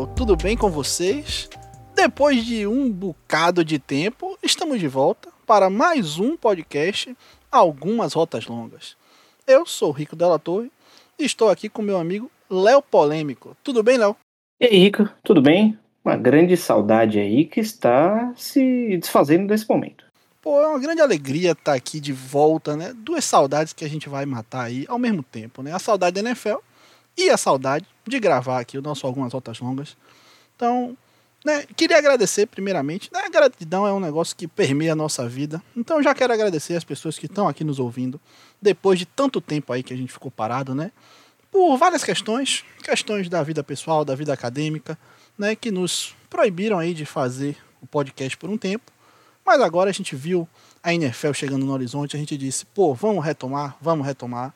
[0.00, 0.06] NFL?
[0.14, 1.48] Tudo bem com vocês?
[1.94, 7.14] Depois de um bocado de tempo, estamos de volta para mais um podcast
[7.50, 8.96] Algumas Rotas Longas.
[9.46, 10.70] Eu sou Rico Della Torre
[11.18, 13.56] e estou aqui com meu amigo Léo Polêmico.
[13.62, 14.16] Tudo bem, Léo?
[14.60, 15.78] E aí, Rico, tudo bem?
[16.04, 20.04] Uma grande saudade aí que está se desfazendo nesse momento.
[20.40, 22.94] Pô, é uma grande alegria estar aqui de volta, né?
[22.96, 25.74] Duas saudades que a gente vai matar aí ao mesmo tempo, né?
[25.74, 26.58] A saudade da NFL
[27.16, 29.96] e a saudade de gravar aqui o nosso Algumas Rotas Longas.
[30.56, 30.96] Então,
[31.44, 33.10] né, queria agradecer primeiramente.
[33.12, 35.62] Né, a gratidão é um negócio que permeia a nossa vida.
[35.76, 38.20] Então, já quero agradecer as pessoas que estão aqui nos ouvindo
[38.60, 40.92] depois de tanto tempo aí que a gente ficou parado, né?
[41.50, 44.96] Por várias questões, questões da vida pessoal, da vida acadêmica,
[45.36, 48.92] né, que nos proibiram aí de fazer o podcast por um tempo.
[49.44, 50.48] Mas agora a gente viu
[50.82, 54.54] a NFL chegando no horizonte, a gente disse, pô, vamos retomar, vamos retomar.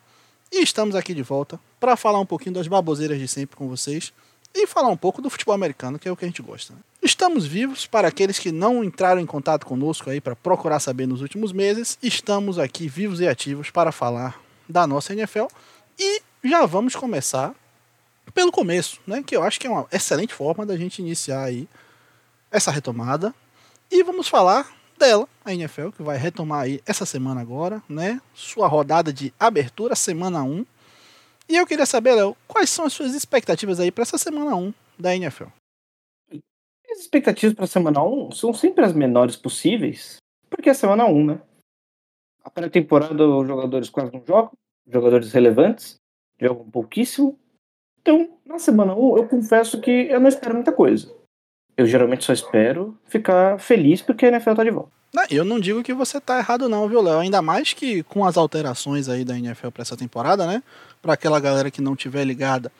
[0.52, 4.12] E estamos aqui de volta para falar um pouquinho das baboseiras de sempre com vocês
[4.54, 6.72] e falar um pouco do futebol americano, que é o que a gente gosta.
[6.72, 6.78] Né?
[7.02, 11.20] Estamos vivos para aqueles que não entraram em contato conosco aí para procurar saber nos
[11.20, 11.98] últimos meses.
[12.02, 15.46] Estamos aqui vivos e ativos para falar da nossa NFL
[15.98, 17.54] e já vamos começar
[18.32, 19.22] pelo começo, né?
[19.22, 21.68] Que eu acho que é uma excelente forma da gente iniciar aí
[22.50, 23.34] essa retomada.
[23.90, 28.20] E vamos falar dela, a NFL, que vai retomar aí essa semana agora, né?
[28.32, 30.64] Sua rodada de abertura, semana 1.
[31.48, 34.72] E eu queria saber, Léo, quais são as suas expectativas aí para essa semana 1
[34.98, 35.48] da NFL?
[36.90, 40.16] As expectativas para a semana 1 são sempre as menores possíveis,
[40.48, 41.40] porque é semana 1, né?
[42.42, 44.52] A pré-temporada os jogadores quase não jogam,
[44.86, 45.96] jogadores relevantes
[46.40, 47.38] jogam pouquíssimo.
[48.00, 51.12] Então, na semana 1, eu confesso que eu não espero muita coisa
[51.76, 54.92] eu geralmente só espero ficar feliz porque a NFL tá de volta.
[55.14, 57.20] Não, eu não digo que você tá errado não, viu, Léo?
[57.20, 60.60] Ainda mais que com as alterações aí da NFL para essa temporada, né?
[61.00, 62.72] Para aquela galera que não tiver ligada,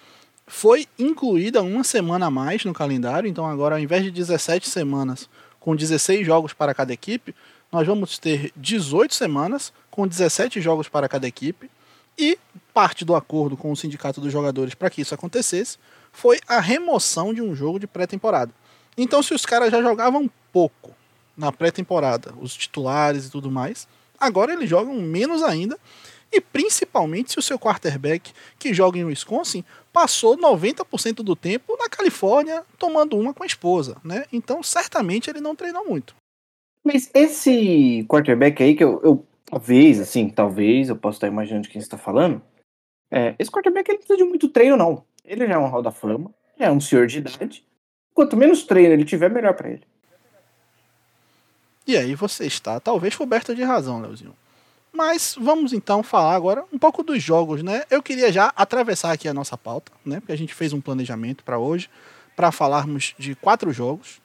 [0.45, 5.29] foi incluída uma semana a mais no calendário, então agora ao invés de 17 semanas
[5.61, 7.33] com 16 jogos para cada equipe,
[7.71, 11.71] nós vamos ter 18 semanas com 17 jogos para cada equipe.
[12.19, 12.37] E
[12.73, 15.79] parte do acordo com o sindicato dos jogadores para que isso acontecesse
[16.13, 18.53] foi a remoção de um jogo de pré-temporada.
[18.97, 20.95] Então, se os caras já jogavam pouco
[21.37, 25.79] na pré-temporada, os titulares e tudo mais, agora eles jogam menos ainda.
[26.33, 31.89] E principalmente se o seu quarterback que joga em Wisconsin passou 90% do tempo na
[31.89, 34.25] Califórnia tomando uma com a esposa, né?
[34.33, 36.17] Então, certamente ele não treinou muito.
[36.83, 41.69] Mas esse quarterback aí que eu, eu talvez, assim, talvez, eu posso estar imaginando de
[41.69, 42.43] quem está falando.
[43.11, 45.05] É, esse quarterback ele não precisa de muito treino, não.
[45.25, 47.65] Ele já é um hall da fama, já é um senhor de idade.
[48.13, 49.85] Quanto menos treino ele tiver, melhor para ele.
[51.87, 54.35] E aí você está talvez coberta de razão, Leozinho.
[54.93, 57.83] Mas vamos então falar agora um pouco dos jogos, né?
[57.91, 60.21] Eu queria já atravessar aqui a nossa pauta, né?
[60.21, 61.91] Porque a gente fez um planejamento para hoje,
[62.37, 64.21] para falarmos de quatro jogos.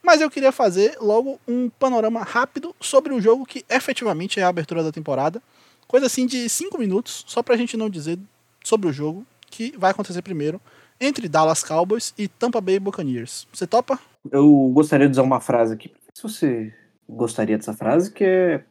[0.00, 4.48] Mas eu queria fazer logo um panorama rápido sobre o jogo que efetivamente é a
[4.48, 5.42] abertura da temporada.
[5.88, 8.18] Coisa assim de cinco minutos, só para a gente não dizer
[8.64, 10.60] sobre o jogo que vai acontecer primeiro
[11.00, 13.46] entre Dallas Cowboys e Tampa Bay Buccaneers.
[13.52, 13.98] Você topa?
[14.30, 15.92] Eu gostaria de usar uma frase aqui.
[16.14, 16.72] Se você
[17.08, 18.64] gostaria dessa frase, que é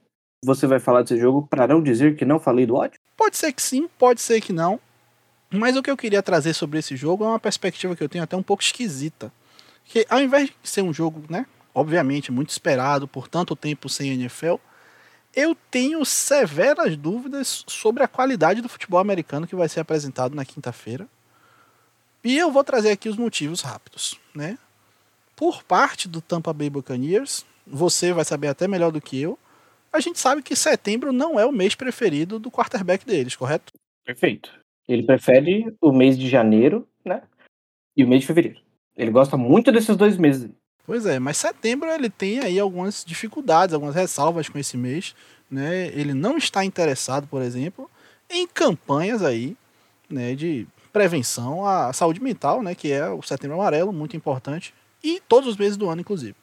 [0.43, 2.99] você vai falar desse jogo para não dizer que não falei do ódio?
[3.15, 4.79] Pode ser que sim, pode ser que não.
[5.51, 8.23] Mas o que eu queria trazer sobre esse jogo é uma perspectiva que eu tenho
[8.23, 9.31] até um pouco esquisita.
[9.85, 14.11] Que ao invés de ser um jogo, né, obviamente muito esperado por tanto tempo sem
[14.11, 14.55] NFL,
[15.35, 20.45] eu tenho severas dúvidas sobre a qualidade do futebol americano que vai ser apresentado na
[20.45, 21.07] quinta-feira.
[22.23, 24.57] E eu vou trazer aqui os motivos rápidos, né?
[25.35, 29.37] Por parte do Tampa Bay Buccaneers, você vai saber até melhor do que eu.
[29.91, 33.73] A gente sabe que setembro não é o mês preferido do quarterback deles, correto?
[34.05, 34.51] Perfeito.
[34.87, 37.23] Ele prefere o mês de janeiro, né?
[37.96, 38.59] E o mês de fevereiro.
[38.96, 40.49] Ele gosta muito desses dois meses.
[40.85, 45.16] Pois é, mas setembro ele tem aí algumas dificuldades, algumas ressalvas com esse mês,
[45.49, 45.87] né?
[45.87, 47.90] Ele não está interessado, por exemplo,
[48.29, 49.55] em campanhas aí,
[50.09, 54.73] né, de prevenção à saúde mental, né, que é o Setembro Amarelo, muito importante,
[55.03, 56.35] e todos os meses do ano, inclusive.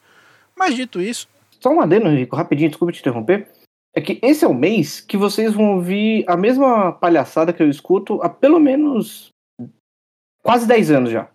[0.58, 1.28] Mas dito isso.
[1.60, 3.48] Só um adendo, Rico, rapidinho, desculpa te interromper.
[3.94, 7.70] É que esse é o mês que vocês vão ouvir a mesma palhaçada que eu
[7.70, 9.30] escuto há pelo menos
[10.42, 11.28] quase 10 anos já.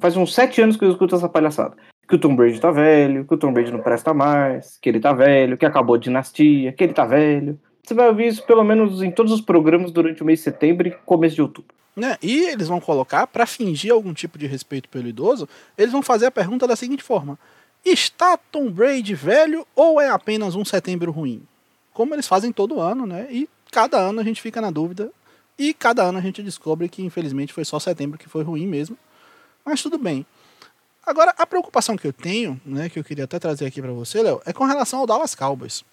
[0.00, 1.76] Faz uns 7 anos que eu escuto essa palhaçada.
[2.08, 5.00] Que o Tom Brady tá velho, que o Tom Brady não presta mais, que ele
[5.00, 7.58] tá velho, que acabou a dinastia, que ele tá velho.
[7.82, 10.88] Você vai ouvir isso pelo menos em todos os programas durante o mês de setembro
[10.88, 11.74] e começo de outubro.
[11.94, 12.16] Né?
[12.22, 16.26] E eles vão colocar, para fingir algum tipo de respeito pelo idoso, eles vão fazer
[16.26, 17.38] a pergunta da seguinte forma:
[17.84, 21.42] Está Tom Brady velho ou é apenas um setembro ruim?
[21.92, 23.26] Como eles fazem todo ano, né?
[23.30, 25.10] E cada ano a gente fica na dúvida
[25.58, 28.96] E cada ano a gente descobre que infelizmente foi só setembro que foi ruim mesmo.
[29.64, 30.26] Mas tudo bem.
[31.04, 34.22] Agora, a preocupação que eu tenho, né, que eu queria até trazer aqui para você,
[34.22, 35.84] Léo, é com relação ao Dallas Cowboys.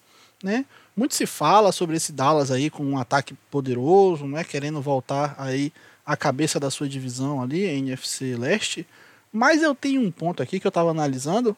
[0.42, 0.64] Né?
[0.96, 5.72] Muito se fala sobre esse Dallas aí com um ataque poderoso, né, querendo voltar aí
[6.06, 8.86] a cabeça da sua divisão ali, NFC Leste.
[9.32, 11.56] Mas eu tenho um ponto aqui que eu estava analisando.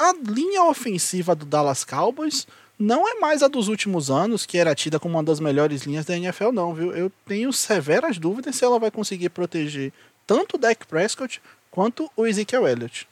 [0.00, 2.46] A linha ofensiva do Dallas Cowboys
[2.78, 6.06] não é mais a dos últimos anos, que era tida como uma das melhores linhas
[6.06, 6.96] da NFL, não, viu?
[6.96, 9.92] Eu tenho severas dúvidas se ela vai conseguir proteger
[10.26, 13.06] tanto o Dak Prescott quanto o Ezekiel Elliott.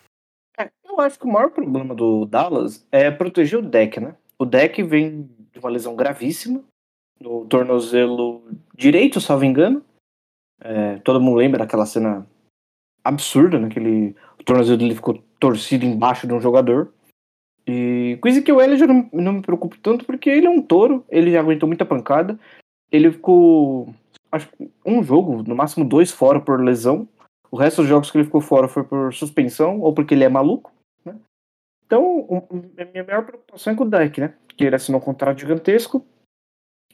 [0.59, 4.15] É, eu acho que o maior problema do Dallas é proteger o Dak, né?
[4.39, 6.65] O Dak vem de uma lesão gravíssima
[7.21, 8.43] no tornozelo
[8.75, 9.85] direito, salvo engano.
[10.59, 12.27] É, todo mundo lembra daquela cena
[13.05, 13.69] absurda, né?
[13.69, 16.93] Que ele, o tornozelo dele ficou torcido embaixo de um jogador.
[17.67, 20.63] E com o Ezekiel Elliott eu não, não me preocupo tanto porque ele é um
[20.63, 22.39] touro, ele já aguentou muita pancada.
[22.91, 23.95] Ele ficou,
[24.33, 27.07] acho que um jogo, no máximo dois fora por lesão.
[27.51, 30.29] O resto dos jogos que ele ficou fora foi por suspensão ou porque ele é
[30.29, 30.73] maluco.
[31.05, 31.15] Né?
[31.87, 32.27] Então,
[32.79, 34.35] a minha maior preocupação é com o Dyke, né?
[34.57, 36.05] Que ele assinou um contrato gigantesco.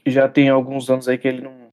[0.07, 1.69] Já tem alguns anos aí que ele não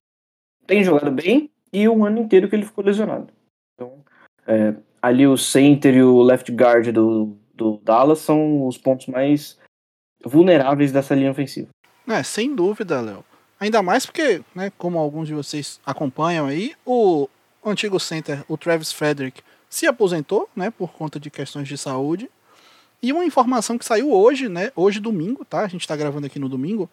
[0.66, 3.32] tem jogado bem e um ano inteiro que ele ficou lesionado.
[3.74, 4.04] Então,
[4.46, 9.58] é, ali o center e o left guard do, do Dallas são os pontos mais
[10.24, 11.68] vulneráveis dessa linha ofensiva.
[12.06, 13.24] É, sem dúvida, Léo.
[13.58, 17.28] Ainda mais porque, né, como alguns de vocês acompanham aí, o
[17.64, 22.30] antigo center, o Travis Frederick, se aposentou, né, por conta de questões de saúde.
[23.02, 25.60] E uma informação que saiu hoje, né, hoje domingo, tá?
[25.60, 26.88] A gente está gravando aqui no domingo.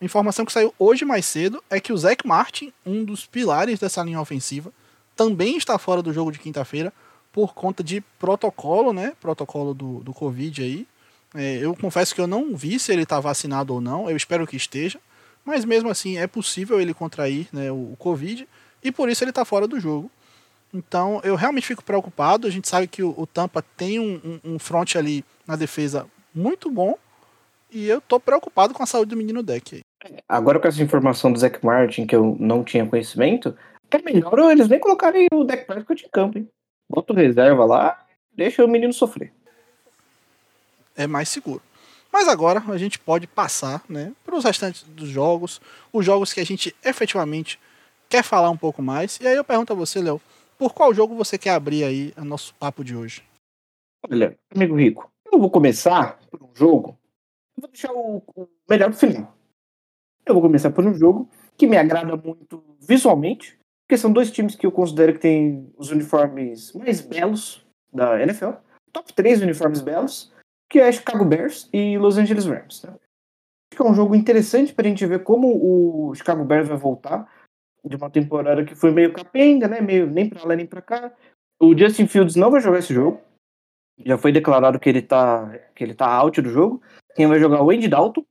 [0.00, 3.78] Uma informação que saiu hoje mais cedo é que o Zach Martin, um dos pilares
[3.78, 4.72] dessa linha ofensiva,
[5.16, 6.92] também está fora do jogo de quinta-feira
[7.32, 9.12] por conta de protocolo, né?
[9.20, 10.86] Protocolo do, do Covid aí.
[11.34, 14.10] É, eu confesso que eu não vi se ele está vacinado ou não.
[14.10, 14.98] Eu espero que esteja.
[15.44, 18.46] Mas mesmo assim, é possível ele contrair né, o, o Covid.
[18.82, 20.10] E por isso ele está fora do jogo.
[20.72, 22.46] Então eu realmente fico preocupado.
[22.46, 26.06] A gente sabe que o, o Tampa tem um, um, um front ali na defesa
[26.34, 26.96] muito bom.
[27.70, 29.82] E eu tô preocupado com a saúde do menino Deck aí.
[30.28, 33.54] Agora com essa informação do Zac Martin que eu não tinha conhecimento,
[33.90, 36.48] é melhor eles nem colocarem o Deck Prescott em campo, hein?
[36.90, 39.32] Bota o reserva lá, deixa o menino sofrer.
[40.96, 41.62] É mais seguro.
[42.12, 45.60] Mas agora a gente pode passar né, para os restantes dos jogos,
[45.92, 47.60] os jogos que a gente efetivamente
[48.08, 49.20] quer falar um pouco mais.
[49.20, 50.20] E aí eu pergunto a você, Léo,
[50.58, 53.22] por qual jogo você quer abrir aí o nosso papo de hoje?
[54.10, 56.98] Olha, amigo Rico, eu vou começar por um jogo.
[57.56, 59.32] Eu vou deixar o, o melhor do final.
[60.26, 63.59] Eu vou começar por um jogo que me agrada muito visualmente,
[63.90, 68.52] porque são dois times que eu considero que têm os uniformes mais belos da NFL.
[68.92, 70.32] Top 3 uniformes belos,
[70.70, 72.84] que é Chicago Bears e Los Angeles Rams.
[72.84, 72.90] Né?
[72.92, 76.76] Acho que é um jogo interessante para a gente ver como o Chicago Bears vai
[76.76, 77.28] voltar
[77.84, 79.80] de uma temporada que foi meio capenga, né?
[79.80, 81.12] Meio nem para lá nem para cá.
[81.60, 83.20] O Justin Fields não vai jogar esse jogo.
[84.06, 86.80] Já foi declarado que ele tá que ele tá out do jogo.
[87.16, 88.24] Quem vai jogar é o Andy Dalton.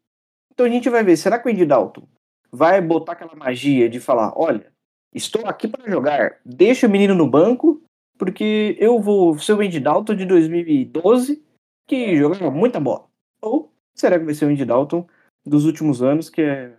[0.53, 2.07] Então a gente vai ver, será que o Andy Dalton
[2.49, 4.71] vai botar aquela magia de falar, olha,
[5.13, 6.39] Estou aqui para jogar.
[6.45, 7.81] Deixa o menino no banco,
[8.17, 11.43] porque eu vou ser o Andy Dalton de 2012,
[11.87, 13.07] que jogava muita bola.
[13.41, 15.07] Ou será que vai ser o Andy Dalton
[15.45, 16.75] dos últimos anos, que é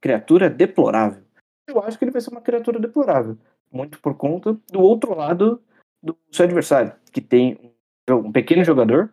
[0.00, 1.22] criatura deplorável?
[1.68, 3.36] Eu acho que ele vai ser uma criatura deplorável.
[3.70, 5.62] Muito por conta do outro lado
[6.02, 7.72] do seu adversário, que tem
[8.08, 9.12] um pequeno jogador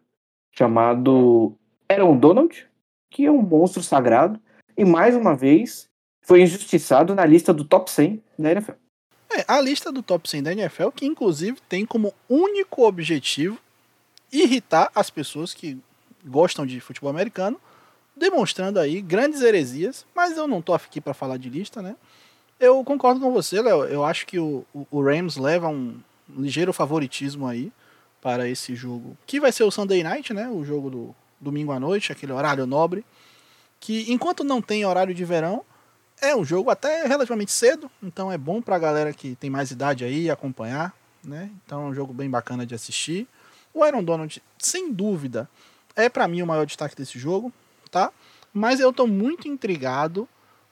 [0.56, 1.56] chamado
[1.90, 2.68] Aaron Donald,
[3.12, 4.40] que é um monstro sagrado.
[4.76, 5.90] E mais uma vez,
[6.28, 8.74] foi injustiçado na lista do top 100 da NFL.
[9.34, 13.58] É, a lista do top 100 da NFL, que inclusive tem como único objetivo
[14.32, 15.78] irritar as pessoas que
[16.26, 17.58] gostam de futebol americano,
[18.14, 21.96] demonstrando aí grandes heresias, mas eu não tô aqui para falar de lista, né?
[22.60, 23.86] Eu concordo com você, Léo.
[23.86, 25.98] Eu acho que o, o, Rams leva um
[26.36, 27.72] ligeiro favoritismo aí
[28.22, 30.50] para esse jogo, que vai ser o Sunday Night, né?
[30.50, 33.06] O jogo do domingo à noite, aquele horário nobre,
[33.80, 35.64] que enquanto não tem horário de verão,
[36.22, 40.04] é um jogo até relativamente cedo, então é bom pra galera que tem mais idade
[40.04, 40.94] aí acompanhar,
[41.24, 41.50] né?
[41.66, 43.28] Então é um jogo bem bacana de assistir.
[43.74, 45.50] O Iron Donald, sem dúvida,
[45.96, 47.54] é para mim o maior destaque desse jogo,
[47.92, 48.12] tá?
[48.54, 50.28] Mas eu tô muito intrigado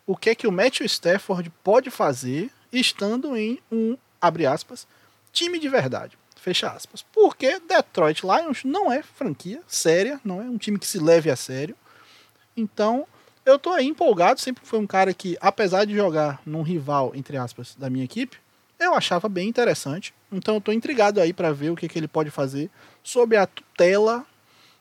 [0.05, 4.87] o que é que o Matthew Stafford pode fazer estando em um, abre aspas,
[5.31, 7.03] time de verdade, fecha aspas.
[7.13, 11.35] Porque Detroit Lions não é franquia séria, não é um time que se leve a
[11.35, 11.75] sério.
[12.55, 13.07] Então,
[13.45, 17.37] eu tô aí empolgado, sempre foi um cara que, apesar de jogar num rival, entre
[17.37, 18.37] aspas, da minha equipe,
[18.79, 20.13] eu achava bem interessante.
[20.31, 22.69] Então eu tô intrigado aí para ver o que, que ele pode fazer
[23.03, 24.25] sob a tutela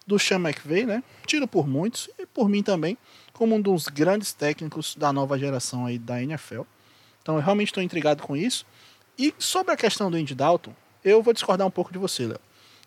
[0.07, 1.03] do Sean McVay, né?
[1.27, 2.97] Tiro por muitos e por mim também,
[3.33, 6.63] como um dos grandes técnicos da nova geração aí da NFL.
[7.23, 8.67] Então eu realmente estou intrigado com isso.
[9.19, 12.41] E sobre a questão do Andy Dalton, eu vou discordar um pouco de você, Léo.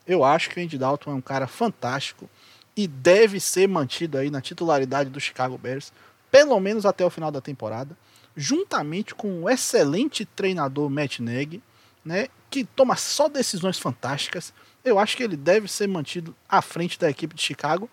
[0.05, 2.29] Eu acho que o Andy Dalton é um cara fantástico
[2.77, 5.91] e deve ser mantido aí na titularidade do Chicago Bears,
[6.29, 7.97] pelo menos até o final da temporada,
[8.35, 11.61] juntamente com o excelente treinador Matt Nagy,
[12.05, 14.53] né, que toma só decisões fantásticas.
[14.85, 17.89] Eu acho que ele deve ser mantido à frente da equipe de Chicago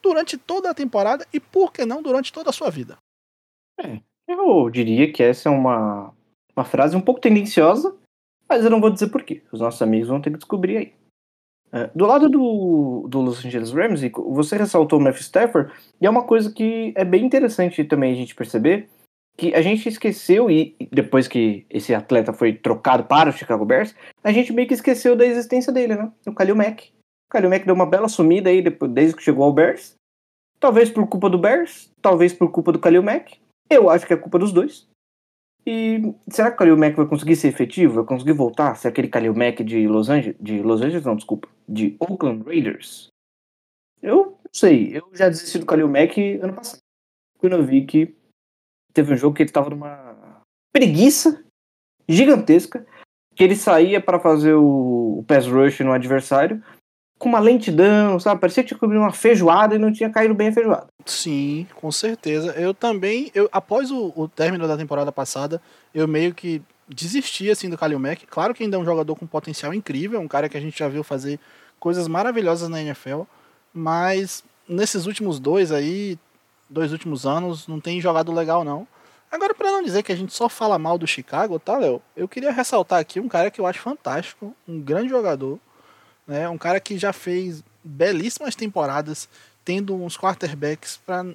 [0.00, 2.96] durante toda a temporada e, por que não, durante toda a sua vida.
[3.80, 6.14] É, eu diria que essa é uma,
[6.56, 7.94] uma frase um pouco tendenciosa,
[8.48, 9.42] mas eu não vou dizer porquê.
[9.50, 10.97] Os nossos amigos vão ter que descobrir aí.
[11.72, 16.10] É, do lado do, do Los Angeles Rams, você ressaltou o Matthew Stafford, e é
[16.10, 18.88] uma coisa que é bem interessante também a gente perceber,
[19.36, 23.94] que a gente esqueceu, e depois que esse atleta foi trocado para o Chicago Bears,
[24.24, 26.10] a gente meio que esqueceu da existência dele, né?
[26.26, 26.90] O Kalil Mack.
[27.28, 29.94] O Kalil Mack deu uma bela sumida aí depois, desde que chegou ao Bears.
[30.58, 33.38] Talvez por culpa do Bears, talvez por culpa do Kalil Mack.
[33.70, 34.88] Eu acho que é culpa dos dois.
[35.66, 37.94] E será que o Kalil Mack vai conseguir ser efetivo?
[37.94, 38.74] Vai conseguir voltar?
[38.76, 43.08] Se aquele Kalil Mack de Los Angeles, de Los Angeles não, desculpa, de Oakland Raiders?
[44.02, 44.96] Eu não sei.
[44.96, 46.80] Eu já desisti do Kalil Mack ano passado.
[47.38, 48.16] Quando eu vi que
[48.92, 51.44] teve um jogo que ele tava numa preguiça
[52.08, 52.86] gigantesca,
[53.34, 56.62] que ele saía para fazer o, o pass rush no adversário
[57.18, 58.40] com uma lentidão, sabe?
[58.40, 60.86] Parecia que tinha comido uma feijoada e não tinha caído bem a feijoada.
[61.04, 62.52] Sim, com certeza.
[62.52, 65.60] Eu também, eu após o, o término da temporada passada,
[65.92, 68.26] eu meio que desisti assim do Kalil Mack.
[68.26, 70.88] Claro que ainda é um jogador com potencial incrível, um cara que a gente já
[70.88, 71.40] viu fazer
[71.80, 73.22] coisas maravilhosas na NFL,
[73.72, 76.18] mas nesses últimos dois aí,
[76.68, 78.86] dois últimos anos, não tem jogado legal, não.
[79.30, 82.00] Agora, para não dizer que a gente só fala mal do Chicago, tá, Léo?
[82.16, 85.58] Eu queria ressaltar aqui um cara que eu acho fantástico, um grande jogador,
[86.28, 86.48] né?
[86.48, 89.28] Um cara que já fez belíssimas temporadas,
[89.64, 91.26] tendo uns quarterbacks, para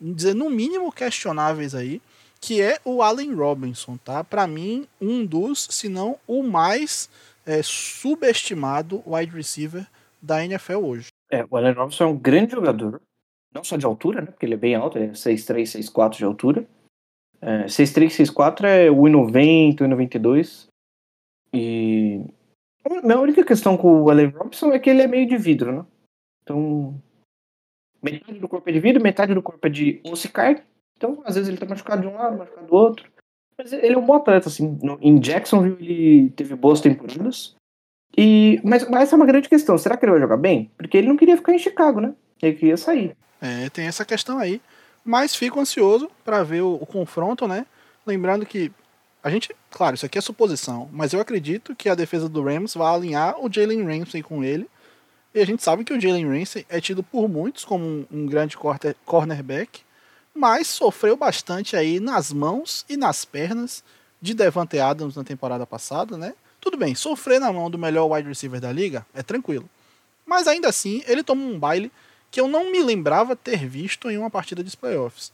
[0.00, 2.00] dizer no mínimo questionáveis aí,
[2.40, 4.22] que é o Allen Robinson, tá?
[4.22, 7.10] Para mim, um dos, se não o mais
[7.44, 9.86] é, subestimado wide receiver
[10.22, 11.08] da NFL hoje.
[11.30, 13.02] É, o Allen Robinson é um grande jogador,
[13.52, 14.26] não só de altura, né?
[14.28, 16.66] Porque ele é bem alto, ele é 6'3, 6'4 de altura.
[17.40, 20.68] É, 6'3, 6'4 é 1,90, 1,92.
[21.52, 22.24] E.
[23.02, 25.86] Minha única questão com o Allen Robinson é que ele é meio de vidro, né?
[26.42, 27.00] Então.
[28.02, 30.62] Metade do corpo é de vidro, metade do corpo é de osso e.
[30.96, 33.10] Então, às vezes ele tá machucado de um lado, machucado do outro.
[33.56, 34.78] Mas ele é um bom atleta, assim.
[34.82, 37.56] No, em Jacksonville ele teve boas temporadas.
[38.16, 39.76] E, mas, mas essa é uma grande questão.
[39.76, 40.70] Será que ele vai jogar bem?
[40.76, 42.14] Porque ele não queria ficar em Chicago, né?
[42.40, 43.16] Ele queria sair.
[43.40, 44.60] É, tem essa questão aí.
[45.04, 47.66] Mas fico ansioso para ver o, o, confronto, né?
[48.06, 48.72] Lembrando que
[49.22, 52.74] a gente, claro, isso aqui é suposição, mas eu acredito que a defesa do Rams
[52.74, 54.68] vai alinhar o Jalen Ramsey com ele.
[55.34, 58.26] E a gente sabe que o Jalen Ramsey é tido por muitos como um, um
[58.26, 59.82] grande quarter, cornerback,
[60.34, 63.82] mas sofreu bastante aí nas mãos e nas pernas
[64.20, 66.34] de Devante Adams na temporada passada, né?
[66.60, 69.68] Tudo bem, sofrer na mão do melhor wide receiver da liga é tranquilo.
[70.24, 71.90] Mas ainda assim, ele toma um baile
[72.30, 75.32] que eu não me lembrava ter visto em uma partida de playoffs.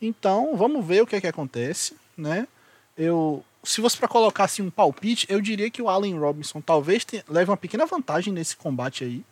[0.00, 2.48] Então, vamos ver o que é que acontece, né?
[2.96, 7.06] Eu, se fosse para colocar assim um palpite, eu diria que o Allen Robinson talvez
[7.28, 9.24] leve uma pequena vantagem nesse combate aí,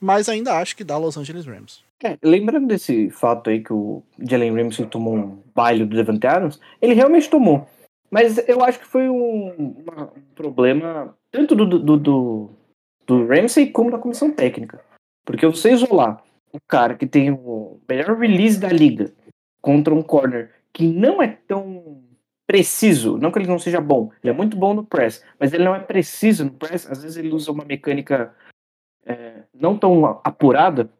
[0.00, 1.82] mas ainda acho que dá Los Angeles Rams.
[2.02, 6.60] É, lembrando desse fato aí que o Jalen Ramsey tomou um baile do Devante Adams,
[6.80, 7.66] ele realmente tomou.
[8.10, 12.50] Mas eu acho que foi um, uma, um problema tanto do, do, do,
[13.06, 14.80] do Ramsey como da comissão técnica.
[15.24, 16.22] Porque você isolar
[16.52, 19.12] o cara que tem o melhor release da liga
[19.60, 22.00] contra um corner que não é tão
[22.48, 25.64] preciso, não que ele não seja bom, ele é muito bom no press, mas ele
[25.64, 28.34] não é preciso no press, às vezes ele usa uma mecânica
[29.04, 30.90] é, não tão apurada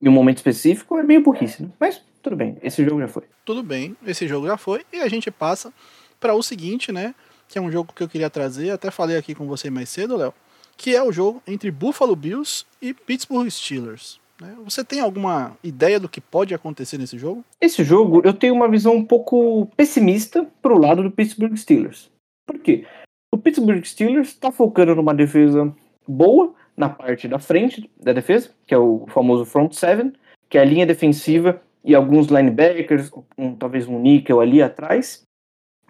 [0.00, 1.70] em um momento específico, é meio burrice, né?
[1.80, 3.24] mas tudo bem, esse jogo já foi.
[3.44, 5.72] Tudo bem, esse jogo já foi, e a gente passa
[6.20, 7.16] para o seguinte, né,
[7.48, 10.16] que é um jogo que eu queria trazer, até falei aqui com você mais cedo,
[10.16, 10.32] Léo,
[10.76, 14.20] que é o jogo entre Buffalo Bills e Pittsburgh Steelers.
[14.40, 14.54] Né?
[14.64, 17.44] Você tem alguma ideia do que pode acontecer nesse jogo?
[17.60, 22.10] Esse jogo eu tenho uma visão um pouco pessimista pro lado do Pittsburgh Steelers.
[22.46, 22.86] Por quê?
[23.32, 25.74] O Pittsburgh Steelers está focando numa defesa
[26.06, 30.12] boa na parte da frente da defesa, que é o famoso front seven,
[30.48, 35.22] que é a linha defensiva e alguns linebackers, um, talvez um nickel ali atrás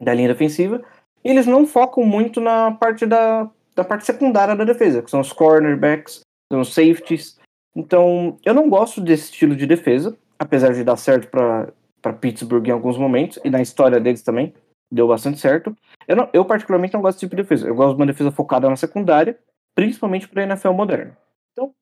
[0.00, 0.83] da linha defensiva.
[1.25, 5.21] E eles não focam muito na parte da, da parte secundária da defesa, que são
[5.21, 6.21] os cornerbacks,
[6.53, 7.38] são os safeties.
[7.76, 12.71] Então, eu não gosto desse estilo de defesa, apesar de dar certo para Pittsburgh em
[12.71, 14.54] alguns momentos, e na história deles também
[14.90, 15.76] deu bastante certo.
[16.09, 17.68] Eu, não, eu, particularmente, não gosto desse tipo de defesa.
[17.68, 19.38] Eu gosto de uma defesa focada na secundária,
[19.75, 21.18] principalmente para a NFL moderna.
[21.52, 21.75] Então,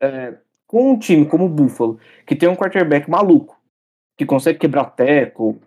[0.00, 3.60] é, com um time como o Buffalo, que tem um quarterback maluco,
[4.16, 5.60] que consegue quebrar teco,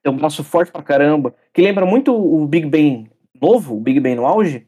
[0.00, 3.10] tem um braço forte pra caramba, que lembra muito o Big Ben
[3.40, 4.64] novo, o Big Ben no auge,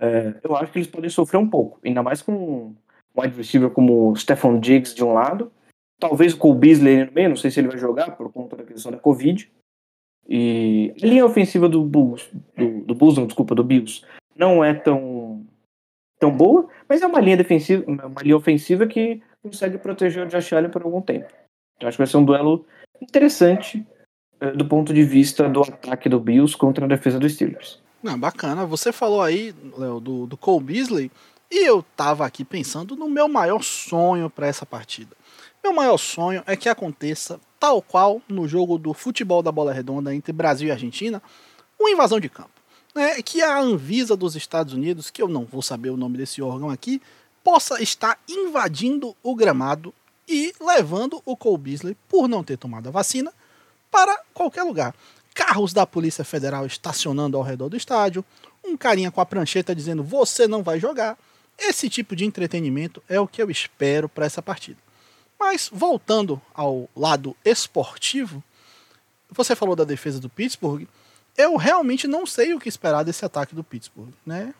[0.00, 1.78] é, eu acho que eles podem sofrer um pouco.
[1.84, 2.74] Ainda mais com
[3.16, 5.52] wide receiver como o Stephon Diggs de um lado,
[5.98, 8.64] talvez o Cole Beasley no meio, não sei se ele vai jogar por conta da
[8.64, 9.50] questão da Covid.
[10.28, 14.04] E a linha ofensiva do Bulls, do, do Bulls, não, desculpa, do Bills,
[14.34, 15.44] não é tão,
[16.18, 20.52] tão boa, mas é uma linha defensiva, uma linha ofensiva que consegue proteger o Josh
[20.52, 21.30] Allen por algum tempo.
[21.76, 22.64] Então acho que vai ser um duelo
[23.00, 23.86] interessante
[24.40, 27.82] eh, do ponto de vista do ataque do Bills contra a defesa dos Steelers.
[28.02, 28.66] Não, bacana.
[28.66, 31.10] Você falou aí, Léo, do, do Cole Beasley,
[31.54, 35.16] e eu tava aqui pensando no meu maior sonho para essa partida.
[35.62, 40.12] Meu maior sonho é que aconteça, tal qual no jogo do futebol da bola redonda
[40.12, 41.22] entre Brasil e Argentina,
[41.78, 42.50] uma invasão de campo.
[42.92, 46.42] Né, que a Anvisa dos Estados Unidos, que eu não vou saber o nome desse
[46.42, 47.00] órgão aqui,
[47.44, 49.94] possa estar invadindo o gramado
[50.28, 53.32] e levando o Cole Beasley, por não ter tomado a vacina,
[53.92, 54.92] para qualquer lugar.
[55.32, 58.24] Carros da Polícia Federal estacionando ao redor do estádio,
[58.64, 61.16] um carinha com a prancheta dizendo você não vai jogar.
[61.58, 64.78] Esse tipo de entretenimento é o que eu espero para essa partida.
[65.38, 68.42] Mas voltando ao lado esportivo,
[69.30, 70.86] você falou da defesa do Pittsburgh.
[71.36, 74.54] Eu realmente não sei o que esperar desse ataque do Pittsburgh, né?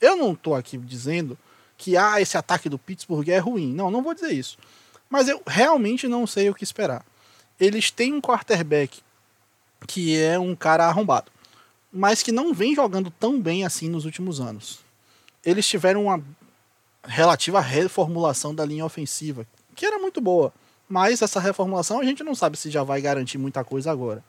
[0.00, 1.36] Eu não estou aqui dizendo
[1.76, 3.72] que ah, esse ataque do Pittsburgh é ruim.
[3.72, 4.56] Não, não vou dizer isso.
[5.08, 7.04] Mas eu realmente não sei o que esperar.
[7.58, 9.00] Eles têm um quarterback
[9.86, 11.30] que é um cara arrombado,
[11.92, 14.85] mas que não vem jogando tão bem assim nos últimos anos.
[15.46, 16.22] Eles tiveram uma
[17.06, 20.52] relativa reformulação da linha ofensiva, que era muito boa,
[20.88, 24.24] mas essa reformulação a gente não sabe se já vai garantir muita coisa agora.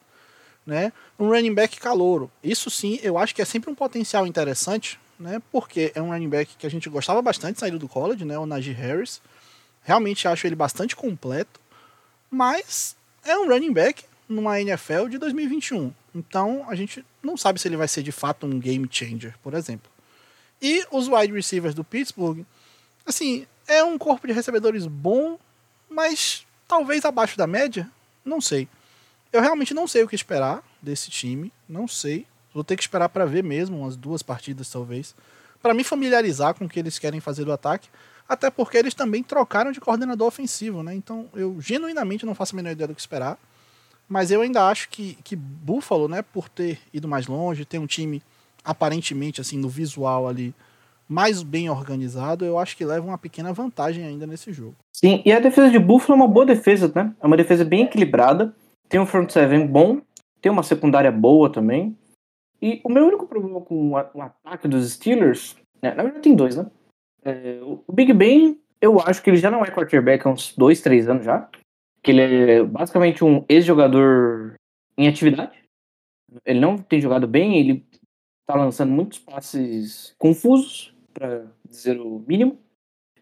[0.64, 0.94] Né?
[1.18, 2.30] Um running back calouro.
[2.44, 5.42] Isso sim, eu acho que é sempre um potencial interessante, né?
[5.50, 8.38] Porque é um running back que a gente gostava bastante saindo do college, né?
[8.38, 9.22] O Najee Harris.
[9.82, 11.60] Realmente acho ele bastante completo,
[12.30, 15.94] mas é um running back numa NFL de 2021.
[16.14, 19.54] Então a gente não sabe se ele vai ser de fato um game changer, por
[19.54, 19.90] exemplo.
[20.62, 22.46] E os wide receivers do Pittsburgh,
[23.06, 25.38] assim, é um corpo de recebedores bom,
[25.90, 27.90] mas talvez abaixo da média,
[28.24, 28.68] não sei.
[29.32, 32.26] Eu realmente não sei o que esperar desse time, não sei.
[32.54, 35.16] Vou ter que esperar para ver mesmo, umas duas partidas talvez,
[35.62, 37.90] para me familiarizar com o que eles querem fazer do ataque,
[38.28, 40.94] até porque eles também trocaram de coordenador ofensivo, né?
[40.94, 43.38] Então eu genuinamente não faço a menor ideia do que esperar.
[44.10, 47.86] Mas eu ainda acho que, que Buffalo, né, por ter ido mais longe, ter um
[47.86, 48.24] time
[48.68, 50.54] aparentemente, assim, no visual ali,
[51.08, 54.76] mais bem organizado, eu acho que leva uma pequena vantagem ainda nesse jogo.
[54.94, 57.14] Sim, e a defesa de Buffalo é uma boa defesa, né?
[57.22, 58.54] É uma defesa bem equilibrada,
[58.90, 60.02] tem um front seven bom,
[60.42, 61.98] tem uma secundária boa também.
[62.62, 66.58] E o meu único problema com o ataque dos Steelers, né, na verdade tem dois,
[66.58, 66.66] né?
[67.24, 70.82] É, o Big Ben, eu acho que ele já não é quarterback há uns dois,
[70.82, 71.48] três anos já
[72.08, 74.56] que ele é basicamente um ex-jogador
[74.98, 75.58] em atividade.
[76.46, 77.86] Ele não tem jogado bem, ele
[78.48, 82.58] tá lançando muitos passes confusos, para dizer o mínimo.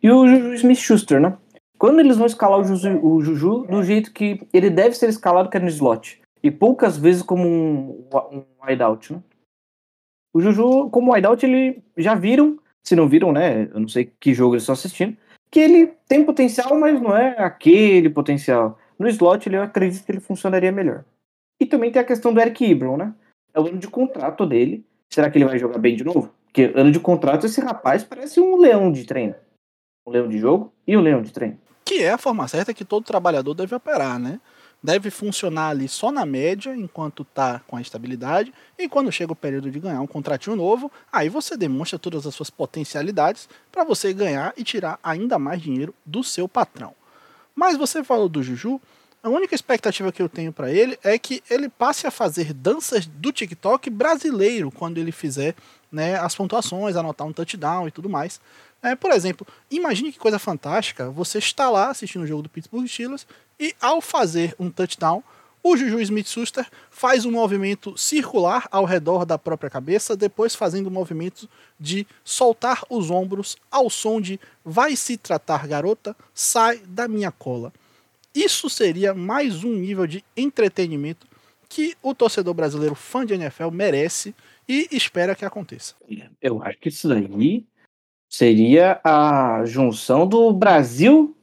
[0.02, 1.38] E o Juju Smith-Schuster, né?
[1.78, 5.50] Quando eles vão escalar o Juju, o Juju, do jeito que ele deve ser escalado,
[5.50, 6.22] que é no slot.
[6.44, 9.24] E poucas vezes como um, um wideout, né?
[10.32, 13.64] O Juju, como wideout, ele já viram, se não viram, né?
[13.74, 15.18] Eu não sei que jogo eles estão assistindo,
[15.50, 18.78] que ele tem potencial, mas não é aquele potencial.
[19.00, 21.04] No slot, ele, eu acredito que ele funcionaria melhor.
[21.60, 23.14] E também tem a questão do Eric Ibron, né?
[23.54, 24.86] É o ano de contrato dele.
[25.12, 26.34] Será que ele vai jogar bem de novo?
[26.46, 29.36] Porque ano de contrato, esse rapaz parece um leão de treino.
[30.08, 31.60] Um leão de jogo e um leão de treino.
[31.84, 34.40] Que é a forma certa que todo trabalhador deve operar, né?
[34.82, 39.36] Deve funcionar ali só na média, enquanto tá com a estabilidade, e quando chega o
[39.36, 44.14] período de ganhar um contratinho novo, aí você demonstra todas as suas potencialidades para você
[44.14, 46.94] ganhar e tirar ainda mais dinheiro do seu patrão.
[47.56, 48.80] Mas você falou do Juju,
[49.26, 53.08] a única expectativa que eu tenho para ele é que ele passe a fazer danças
[53.08, 55.56] do TikTok brasileiro quando ele fizer
[55.92, 58.40] né, as pontuações, anotar um touchdown e tudo mais.
[58.84, 62.86] É, por exemplo, imagine que coisa fantástica, você está lá assistindo o jogo do Pittsburgh
[62.86, 63.26] Steelers
[63.60, 65.24] e ao fazer um touchdown,
[65.64, 70.90] o Juju Smith-Schuster faz um movimento circular ao redor da própria cabeça, depois fazendo o
[70.92, 77.08] um movimento de soltar os ombros ao som de vai se tratar garota, sai da
[77.08, 77.74] minha cola.
[78.36, 81.26] Isso seria mais um nível de entretenimento
[81.70, 84.36] que o torcedor brasileiro fã de NFL merece
[84.68, 85.96] e espera que aconteça.
[86.42, 87.66] Eu acho que isso daí
[88.30, 91.34] seria a junção do Brasil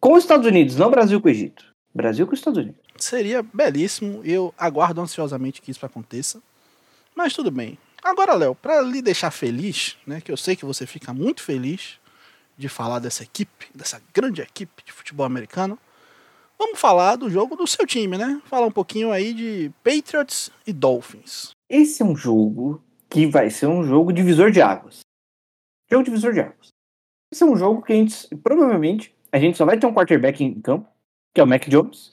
[0.00, 1.72] com os Estados Unidos, não Brasil com o Egito.
[1.94, 2.80] Brasil com os Estados Unidos.
[2.96, 6.42] Seria belíssimo, eu aguardo ansiosamente que isso aconteça.
[7.14, 7.78] Mas tudo bem.
[8.02, 12.00] Agora, Léo, para lhe deixar feliz, né, que eu sei que você fica muito feliz
[12.58, 15.78] de falar dessa equipe, dessa grande equipe de futebol americano,
[16.58, 18.40] vamos falar do jogo do seu time, né?
[18.46, 21.50] Falar um pouquinho aí de Patriots e Dolphins.
[21.68, 25.00] Esse é um jogo que vai ser um jogo divisor de águas.
[25.90, 26.68] Jogo divisor de águas.
[27.32, 30.42] Esse é um jogo que a gente, provavelmente, a gente só vai ter um quarterback
[30.42, 30.88] em campo,
[31.34, 32.12] que é o Mac Jones.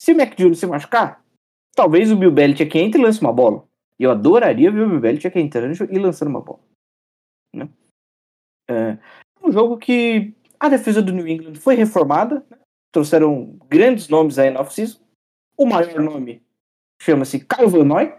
[0.00, 1.24] Se o Mac Jones se machucar,
[1.74, 3.66] talvez o Bill Belichick entre e lance uma bola.
[3.98, 6.60] Eu adoraria ver o Bill Belichick entrando e lançando uma bola.
[7.54, 7.68] Né?
[8.70, 8.98] É
[9.42, 12.58] um jogo que a defesa do New England foi reformada, né?
[12.92, 14.98] Trouxeram grandes nomes aí na off-season.
[15.56, 16.42] O maior nome
[17.00, 18.14] chama-se Kyle Van Noy,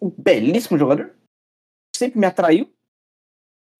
[0.00, 1.14] um belíssimo jogador.
[1.94, 2.70] Sempre me atraiu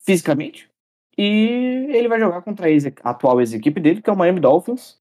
[0.05, 0.70] fisicamente.
[1.16, 4.98] E ele vai jogar contra a atual ex-equipe dele, que é o Miami Dolphins,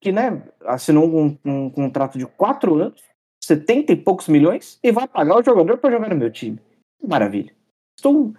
[0.00, 3.02] que né, assinou um, um contrato de quatro anos,
[3.42, 6.60] 70 e poucos milhões, e vai pagar o jogador para jogar no meu time.
[7.02, 7.54] Maravilha.
[7.96, 8.34] Estou.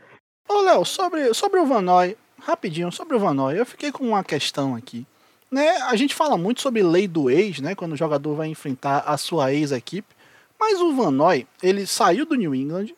[0.48, 4.76] Ô, Léo, sobre, sobre o Vanoy, rapidinho, sobre o Vanoy, eu fiquei com uma questão
[4.76, 5.06] aqui.
[5.52, 9.00] Né, a gente fala muito sobre lei do ex, né, quando o jogador vai enfrentar
[9.00, 10.16] a sua ex-equipe,
[10.60, 12.94] mas o Vanoy, ele saiu do New England,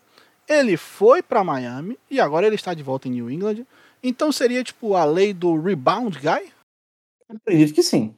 [0.49, 3.65] ele foi para Miami e agora ele está de volta em New England.
[4.03, 6.51] Então seria tipo a lei do rebound guy?
[7.29, 8.15] Eu acredito que sim.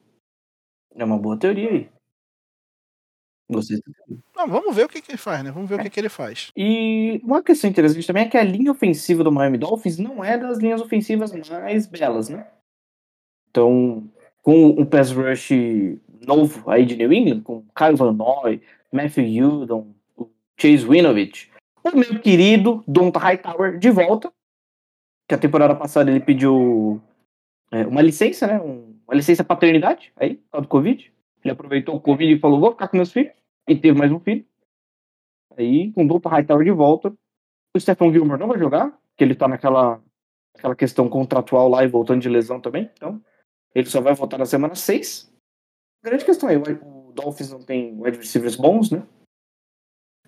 [0.95, 1.89] É uma boa teoria aí.
[4.35, 5.51] Não, vamos ver o que, que ele faz, né?
[5.51, 5.81] Vamos ver é.
[5.81, 6.51] o que, que ele faz.
[6.55, 10.37] E uma questão interessante também é que a linha ofensiva do Miami Dolphins não é
[10.37, 12.47] das linhas ofensivas mais belas, né?
[13.49, 14.09] Então,
[14.43, 15.49] com o pass rush
[16.27, 19.95] novo aí de New England, com Kyle Van Noy, Matthew Judon,
[20.59, 21.49] Chase Winovich,
[21.83, 24.31] o meu querido Donta Hightower de volta,
[25.27, 27.01] que a temporada passada ele pediu
[27.71, 28.61] é, uma licença, né?
[28.61, 31.13] Um, uma licença paternidade aí, por causa do Covid.
[31.43, 33.33] Ele aproveitou o Covid e falou: vou ficar com meus filhos.
[33.67, 34.45] E teve mais um filho.
[35.57, 37.13] Aí, com o Donta Hightower de volta,
[37.75, 40.01] o Stephen Gilmore não vai jogar, porque ele tá naquela
[40.55, 42.89] aquela questão contratual lá e voltando de lesão também.
[42.93, 43.21] Então,
[43.73, 45.31] ele só vai voltar na semana 6.
[46.03, 49.03] A grande questão é, o Dolphins não tem wide receivers bons, né?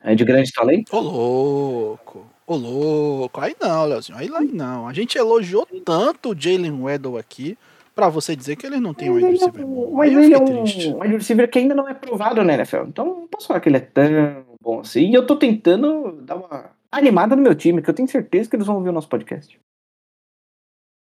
[0.01, 0.95] É de grande talento.
[0.95, 3.41] Ô louco, ô louco.
[3.41, 4.87] Aí não, Leozinho, aí, aí não.
[4.87, 7.57] A gente elogiou tanto o Jalen Weddle aqui
[7.95, 9.91] pra você dizer que ele não tem um wide receiver é, bom.
[9.91, 12.83] Mas ele é um wide receiver que ainda não é provado na NFL.
[12.87, 15.09] Então não posso falar que ele é tão bom assim.
[15.09, 18.55] E eu tô tentando dar uma animada no meu time, que eu tenho certeza que
[18.55, 19.59] eles vão ouvir o nosso podcast.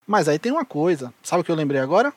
[0.05, 1.13] Mas aí tem uma coisa.
[1.23, 2.13] Sabe o que eu lembrei agora?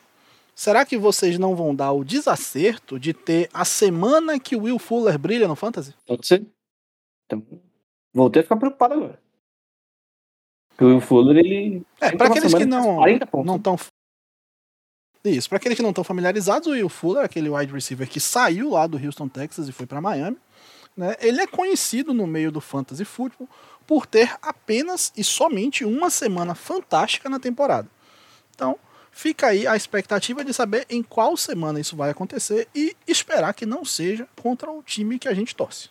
[0.55, 4.77] Será que vocês não vão dar o desacerto de ter a semana que o Will
[4.77, 5.93] Fuller brilha no Fantasy?
[6.05, 6.45] Pode ser.
[7.25, 7.43] Então,
[8.13, 9.19] voltei a ficar preocupado agora.
[10.69, 11.85] Porque o Will Fuller, ele.
[11.99, 12.97] É, para aqueles que não
[13.43, 13.77] não estão.
[15.23, 18.71] Isso, para aqueles que não estão familiarizados, o Will Fuller, aquele wide receiver que saiu
[18.71, 20.37] lá do Houston, Texas e foi para Miami,
[20.97, 21.15] né?
[21.19, 23.47] Ele é conhecido no meio do fantasy football
[23.87, 27.89] por ter apenas e somente uma semana fantástica na temporada.
[28.53, 28.77] Então,
[29.13, 33.65] fica aí a expectativa de saber em qual semana isso vai acontecer e esperar que
[33.65, 35.89] não seja contra o time que a gente torce.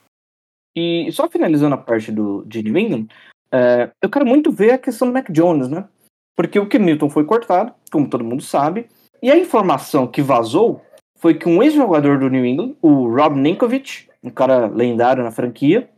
[0.77, 3.07] E só finalizando a parte do, de New England,
[3.51, 5.87] é, eu quero muito ver a questão do Mac Jones, né?
[6.35, 8.89] Porque o Ken Newton foi cortado, como todo mundo sabe,
[9.23, 10.83] e a informação que vazou
[11.19, 15.89] foi que um ex-jogador do New England, o Rob Ninkovich, um cara lendário na franquia,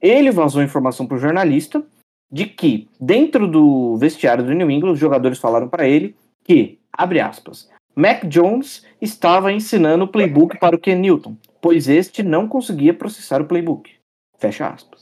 [0.00, 1.84] ele vazou informação para o jornalista
[2.30, 7.20] de que dentro do vestiário do New England os jogadores falaram para ele que, abre
[7.20, 12.94] aspas, Mac Jones estava ensinando o playbook para o Ken Newton, pois este não conseguia
[12.94, 13.94] processar o playbook.
[14.38, 15.00] Fecha aspas.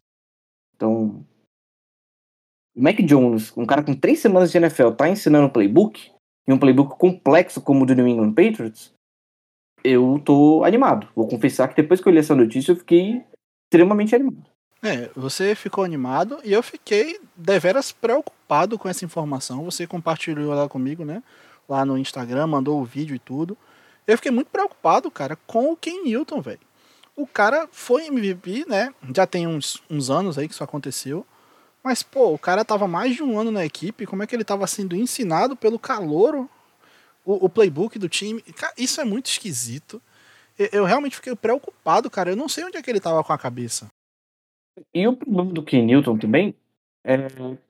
[0.74, 1.24] Então,
[2.74, 6.10] o Mac Jones, um cara com três semanas de NFL, tá ensinando playbook,
[6.48, 8.92] e um playbook complexo como o do New England Patriots,
[9.84, 11.08] eu tô animado.
[11.14, 13.24] Vou confessar que depois que eu li essa notícia, eu fiquei
[13.66, 14.49] extremamente animado.
[14.82, 19.64] É, você ficou animado e eu fiquei deveras preocupado com essa informação.
[19.64, 21.22] Você compartilhou ela comigo, né?
[21.68, 23.56] Lá no Instagram, mandou o vídeo e tudo.
[24.06, 26.70] Eu fiquei muito preocupado, cara, com o Ken Newton, velho
[27.20, 28.94] o cara foi MVP, né?
[29.14, 31.26] Já tem uns, uns anos aí que isso aconteceu.
[31.82, 34.06] Mas, pô, o cara tava mais de um ano na equipe.
[34.06, 36.48] Como é que ele tava sendo ensinado pelo calouro
[37.24, 38.40] o, o playbook do time?
[38.42, 40.00] Cara, isso é muito esquisito.
[40.58, 42.30] Eu, eu, realmente fiquei preocupado, cara.
[42.30, 43.86] Eu não sei onde é que ele tava com a cabeça.
[44.94, 46.54] E o problema do Ken Newton também
[47.04, 47.16] é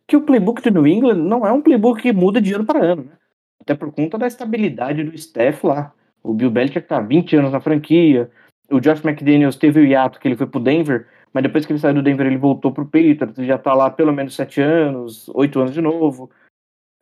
[0.07, 2.85] que o playbook do New England não é um playbook que muda de ano para
[2.85, 3.13] ano, né?
[3.61, 5.93] Até por conta da estabilidade do staff lá.
[6.23, 8.31] O Bill Belichick tá 20 anos na franquia,
[8.71, 11.79] o Josh McDaniels teve o hiato que ele foi pro Denver, mas depois que ele
[11.79, 15.61] saiu do Denver ele voltou pro Patriots, já tá lá pelo menos sete anos, oito
[15.61, 16.31] anos de novo.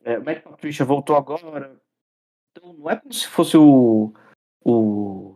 [0.03, 1.75] É, o Matt Patricia voltou agora.
[2.51, 4.13] Então não é como se fosse o,
[4.63, 5.35] o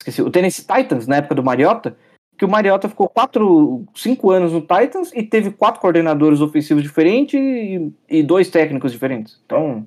[0.00, 1.96] esqueci, o Tennessee Titans na época do Mariota,
[2.42, 7.38] que o Mariota ficou quatro, cinco anos no Titans e teve quatro coordenadores ofensivos diferentes
[7.38, 9.40] e, e dois técnicos diferentes.
[9.46, 9.86] Então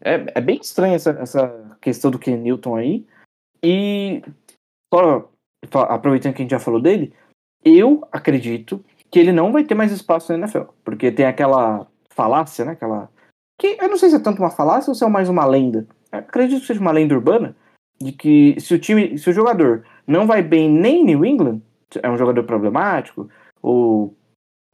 [0.00, 3.06] É, é bem estranha essa, essa questão do Ken Newton aí.
[3.62, 4.20] E
[4.92, 5.30] só
[5.82, 7.14] aproveitando que a gente já falou dele,
[7.64, 12.64] eu acredito que ele não vai ter mais espaço na NFL, porque tem aquela falácia,
[12.64, 12.72] né?
[12.72, 13.08] Aquela
[13.60, 15.86] que eu não sei se é tanto uma falácia ou se é mais uma lenda.
[16.10, 17.54] Eu acredito que seja uma lenda urbana
[18.00, 21.60] de que se o time, se o jogador não vai bem nem em New England,
[22.02, 23.28] é um jogador problemático
[23.62, 24.16] ou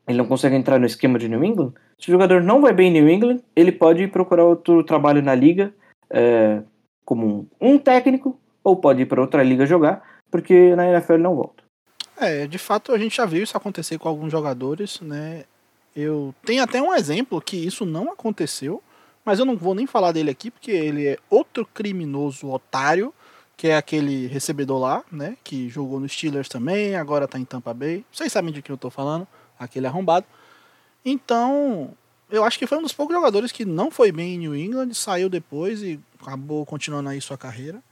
[0.07, 2.89] ele não consegue entrar no esquema de New England, se o jogador não vai bem
[2.89, 5.75] em New England, ele pode procurar outro trabalho na liga
[6.11, 6.62] é,
[7.05, 11.37] como um técnico ou pode ir para outra liga jogar, porque na NFL ele não
[11.37, 11.65] volta.
[12.19, 15.45] É, de fato a gente já viu isso acontecer com alguns jogadores, né?
[15.95, 18.83] Eu tenho até um exemplo que isso não aconteceu,
[19.25, 23.15] mas eu não vou nem falar dele aqui porque ele é outro criminoso otário,
[23.57, 27.73] que é aquele recebedor lá, né, que jogou no Steelers também, agora tá em Tampa
[27.73, 28.05] Bay.
[28.12, 29.27] Vocês sabem de quem eu tô falando,
[29.59, 30.27] aquele arrombado.
[31.05, 31.90] Então,
[32.31, 34.92] eu acho que foi um dos poucos jogadores que não foi bem em New England,
[34.92, 37.83] saiu depois e acabou continuando aí sua carreira,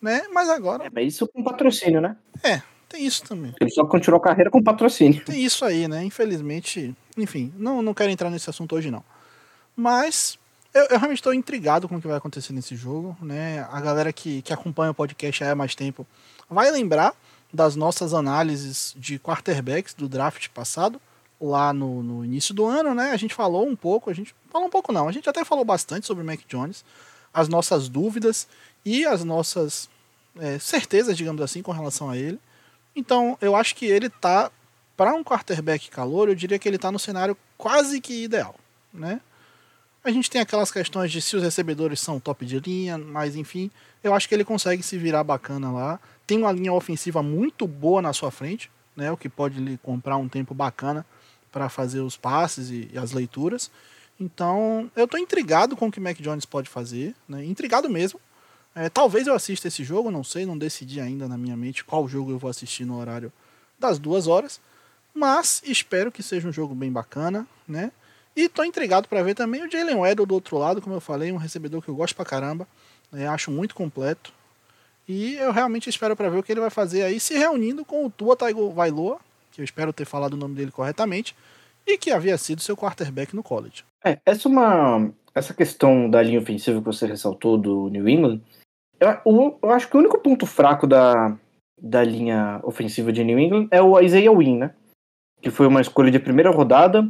[0.00, 0.22] né?
[0.32, 0.84] Mas agora.
[0.84, 2.16] É, mas isso com patrocínio, né?
[2.44, 3.54] É, tem isso também.
[3.60, 5.24] Ele só continuou a carreira com patrocínio.
[5.24, 6.04] Tem isso aí, né?
[6.04, 9.02] Infelizmente, enfim, não, não quero entrar nesse assunto hoje não.
[9.74, 10.37] Mas
[10.74, 13.66] eu, eu realmente estou intrigado com o que vai acontecer nesse jogo, né?
[13.70, 16.06] A galera que, que acompanha o podcast há mais tempo
[16.48, 17.14] vai lembrar
[17.52, 21.00] das nossas análises de quarterbacks do draft passado,
[21.40, 23.12] lá no, no início do ano, né?
[23.12, 25.64] A gente falou um pouco, a gente falou um pouco não, a gente até falou
[25.64, 26.84] bastante sobre o Mac Jones,
[27.32, 28.48] as nossas dúvidas
[28.84, 29.88] e as nossas
[30.38, 32.38] é, certezas, digamos assim, com relação a ele.
[32.94, 34.50] Então, eu acho que ele tá
[34.96, 38.56] para um quarterback calor, eu diria que ele tá no cenário quase que ideal,
[38.92, 39.20] né?
[40.08, 43.70] A gente tem aquelas questões de se os recebedores são top de linha, mas enfim,
[44.02, 46.00] eu acho que ele consegue se virar bacana lá.
[46.26, 49.12] Tem uma linha ofensiva muito boa na sua frente, né?
[49.12, 51.04] O que pode lhe comprar um tempo bacana
[51.52, 53.70] para fazer os passes e, e, as leituras.
[54.18, 57.44] Então, eu estou intrigado com o que Mac Jones pode fazer, né?
[57.44, 58.18] Intrigado mesmo.
[58.74, 62.08] É, talvez eu assista esse jogo, não sei, não decidi ainda na minha mente qual
[62.08, 63.30] jogo eu vou assistir no horário
[63.78, 64.58] das duas horas.
[65.12, 67.92] Mas espero que seja um jogo bem bacana, né?
[68.38, 71.32] E tô intrigado para ver também o Jalen Weddle do outro lado, como eu falei,
[71.32, 72.68] um recebedor que eu gosto pra caramba.
[73.10, 73.26] Né?
[73.26, 74.32] Acho muito completo.
[75.08, 78.06] E eu realmente espero para ver o que ele vai fazer aí, se reunindo com
[78.06, 79.18] o Tua Taigo Vailoa,
[79.50, 81.34] que eu espero ter falado o nome dele corretamente,
[81.84, 83.84] e que havia sido seu quarterback no college.
[84.04, 88.40] É, essa é uma essa questão da linha ofensiva que você ressaltou do New England
[89.00, 91.36] eu, eu, acho que o único ponto fraco da,
[91.80, 94.74] da linha ofensiva de New England é o Isaiah Wynn, né?
[95.40, 97.08] Que foi uma escolha de primeira rodada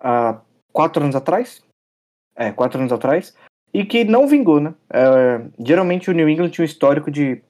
[0.00, 0.40] há
[0.76, 1.62] quatro anos atrás.
[2.36, 3.34] É, quatro anos atrás.
[3.72, 4.74] E que não vingou, né?
[4.92, 7.40] É, geralmente o New England tinha um histórico de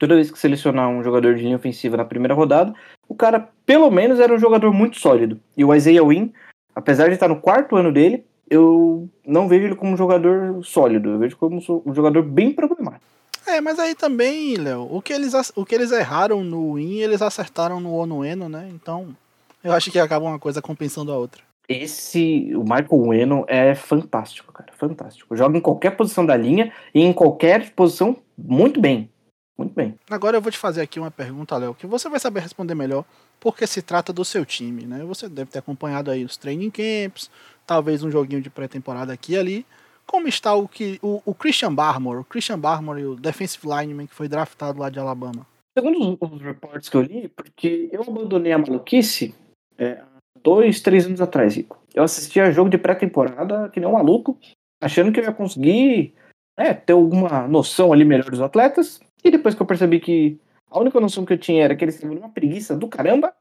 [0.00, 2.74] toda vez que selecionar um jogador de linha ofensiva na primeira rodada,
[3.06, 5.38] o cara pelo menos era um jogador muito sólido.
[5.56, 6.32] E o Isaiah Wynn,
[6.74, 11.10] apesar de estar no quarto ano dele, eu não vejo ele como um jogador sólido,
[11.10, 13.04] eu vejo como um jogador bem problemático.
[13.46, 17.22] É, mas aí também, Léo, o que eles o que eles erraram no win, eles
[17.22, 18.68] acertaram no Onueno, né?
[18.72, 19.14] Então,
[19.62, 21.49] eu acho que acaba uma coisa compensando a outra.
[21.70, 25.36] Esse, o Michael Weno é fantástico, cara, fantástico.
[25.36, 29.08] Joga em qualquer posição da linha e em qualquer posição muito bem.
[29.56, 29.94] Muito bem.
[30.10, 33.04] Agora eu vou te fazer aqui uma pergunta, Léo, que você vai saber responder melhor,
[33.38, 35.04] porque se trata do seu time, né?
[35.04, 37.30] Você deve ter acompanhado aí os training camps,
[37.64, 39.66] talvez um joguinho de pré-temporada aqui e ali.
[40.04, 44.14] Como está o, que, o, o Christian Barmore, o Christian Barmore, o defensive lineman que
[44.14, 45.46] foi draftado lá de Alabama?
[45.78, 49.32] Segundo os, os reports que eu li, porque eu abandonei a maluquice
[49.78, 50.02] é,
[50.42, 51.78] dois, três anos atrás, Rico.
[51.94, 54.38] Eu assistia jogo de pré-temporada que nem um maluco,
[54.80, 56.14] achando que eu ia conseguir
[56.56, 59.00] é, ter alguma noção ali melhor dos atletas.
[59.24, 60.38] E depois que eu percebi que
[60.70, 63.34] a única noção que eu tinha era que eles estavam numa preguiça do caramba,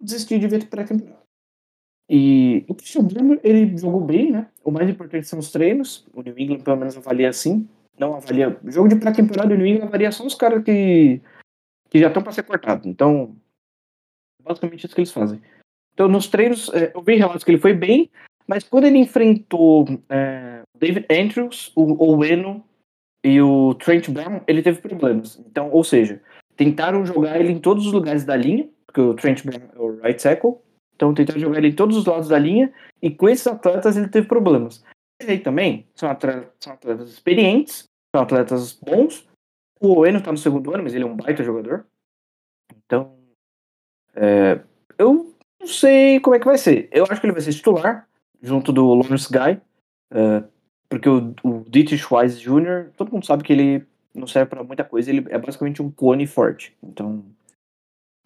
[0.00, 1.26] desisti de ver pré-temporada.
[2.08, 4.48] E o Christian Bremer, ele jogou bem, né?
[4.62, 6.06] O mais importante são os treinos.
[6.14, 7.68] O New England, pelo menos, avalia assim.
[7.98, 8.56] Não avalia.
[8.62, 11.20] O jogo de pré-temporada do New England avalia só os caras que,
[11.90, 12.86] que já estão para ser cortados.
[12.86, 13.34] Então,
[14.42, 15.40] basicamente isso que eles fazem.
[15.96, 18.10] Então, nos treinos, é, eu vi relatos que ele foi bem,
[18.46, 22.62] mas quando ele enfrentou é, David Andrews, o Oweno
[23.24, 25.42] e o Trent Brown, ele teve problemas.
[25.46, 26.20] Então, ou seja,
[26.54, 29.96] tentaram jogar ele em todos os lugares da linha, porque o Trent Brown é o
[30.02, 30.58] right tackle,
[30.94, 34.08] então tentaram jogar ele em todos os lados da linha e com esses atletas ele
[34.08, 34.84] teve problemas.
[35.22, 39.26] E aí também são atletas, são atletas experientes, são atletas bons.
[39.80, 41.86] O Oeno está no segundo ano, mas ele é um baita jogador.
[42.84, 43.16] Então,
[44.14, 44.60] é,
[44.98, 45.34] eu
[45.66, 46.88] não sei como é que vai ser.
[46.92, 48.08] Eu acho que ele vai ser titular,
[48.40, 49.60] junto do Lawrence Guy,
[50.12, 50.44] é,
[50.88, 54.84] porque o, o Dietrich Wise Jr., todo mundo sabe que ele não serve para muita
[54.84, 56.74] coisa, ele é basicamente um clone forte.
[56.82, 57.24] Então,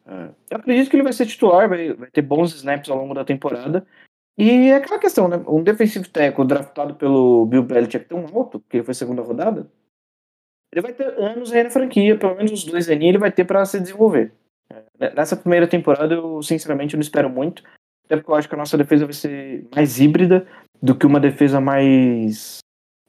[0.06, 3.14] é, eu acredito que ele vai ser titular, vai, vai ter bons snaps ao longo
[3.14, 3.86] da temporada.
[4.36, 5.42] E é aquela questão, né?
[5.48, 9.70] Um defensive tackle draftado pelo Bill Belichick tão alto, porque ele foi segunda rodada,
[10.72, 13.44] ele vai ter anos aí na franquia, pelo menos uns dois aninhos ele vai ter
[13.44, 14.32] para se desenvolver.
[15.00, 17.62] É, nessa primeira temporada, eu sinceramente não espero muito,
[18.04, 20.46] até porque eu acho que a nossa defesa vai ser mais híbrida
[20.80, 22.58] do que uma defesa mais,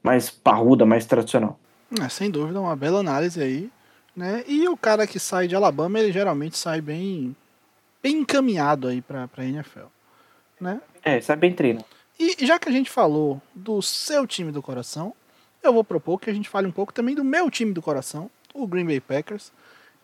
[0.01, 1.60] mais parruda, mais tradicional.
[2.01, 3.69] É, sem dúvida, uma bela análise aí.
[4.15, 4.43] Né?
[4.47, 7.36] E o cara que sai de Alabama, ele geralmente sai bem,
[8.01, 9.88] bem encaminhado aí para a NFL.
[10.60, 10.82] Né?
[11.04, 11.84] É, sai bem treino.
[12.19, 15.13] E já que a gente falou do seu time do coração,
[15.63, 18.30] eu vou propor que a gente fale um pouco também do meu time do coração,
[18.54, 19.51] o Green Bay Packers,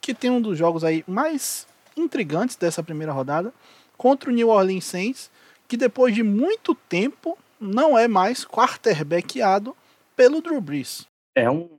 [0.02, 3.54] que tem um dos jogos aí mais intrigantes dessa primeira rodada,
[3.98, 5.32] contra o New Orleans Saints,
[5.68, 9.76] que depois de muito tempo não é mais quarterbackeado
[10.16, 11.08] pelo Drew Brees.
[11.36, 11.70] É um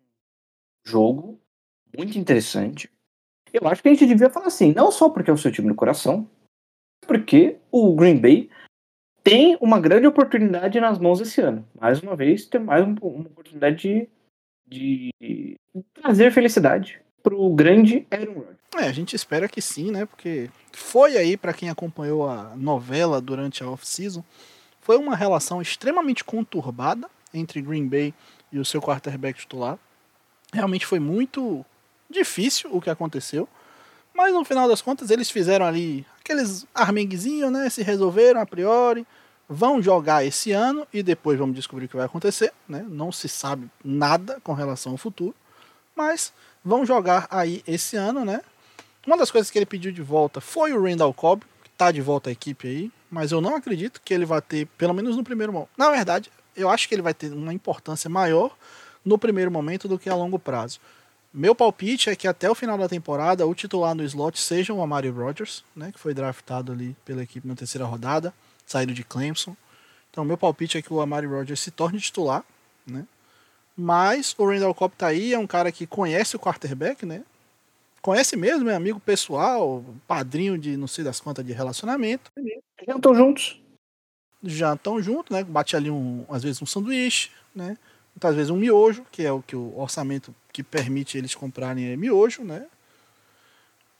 [0.87, 1.38] jogo
[1.96, 2.90] muito interessante.
[3.52, 5.68] Eu acho que a gente devia falar assim, não só porque é o seu time
[5.68, 6.28] do coração,
[7.07, 8.50] porque o Green Bay
[9.22, 11.66] tem uma grande oportunidade nas mãos esse ano.
[11.78, 14.09] Mais uma vez, tem mais uma oportunidade
[14.66, 15.57] de, de
[15.94, 18.58] trazer felicidade para o grande Aaron Rodgers.
[18.76, 20.04] É, a gente espera que sim, né?
[20.04, 24.22] Porque foi aí, para quem acompanhou a novela durante a off-season,
[24.81, 28.14] foi uma relação extremamente conturbada entre Green Bay
[28.52, 29.78] e o seu quarterback titular.
[30.52, 31.64] Realmente foi muito
[32.09, 33.48] difícil o que aconteceu.
[34.14, 37.70] Mas no final das contas eles fizeram ali aqueles armenguezinhos, né?
[37.70, 39.07] Se resolveram a priori.
[39.48, 42.85] Vão jogar esse ano e depois vamos descobrir o que vai acontecer, né?
[42.88, 45.35] Não se sabe nada com relação ao futuro.
[45.96, 46.33] Mas
[46.64, 48.42] vão jogar aí esse ano, né?
[49.09, 52.03] Uma das coisas que ele pediu de volta foi o Randall Cobb, que tá de
[52.03, 55.25] volta à equipe aí, mas eu não acredito que ele vai ter, pelo menos no
[55.25, 55.71] primeiro momento.
[55.79, 58.55] Na verdade, eu acho que ele vai ter uma importância maior
[59.03, 60.79] no primeiro momento do que a longo prazo.
[61.33, 64.83] Meu palpite é que até o final da temporada o titular no slot seja o
[64.83, 68.35] Amari Rodgers, né, que foi draftado ali pela equipe na terceira rodada,
[68.66, 69.57] saído de Clemson.
[70.11, 72.44] Então, meu palpite é que o Amari Rodgers se torne titular,
[72.87, 73.07] né?
[73.75, 77.23] Mas o Randall Cobb tá aí, é um cara que conhece o quarterback, né?
[78.00, 82.30] Conhece mesmo, é amigo pessoal, padrinho de não sei das quantas de relacionamento.
[82.87, 83.61] Já estão juntos.
[84.42, 85.42] Já estão juntos, né?
[85.42, 87.76] Bate ali um, às vezes um sanduíche, né?
[88.14, 91.96] Muitas vezes um miojo, que é o que o orçamento que permite eles comprarem é
[91.96, 92.66] miojo, né?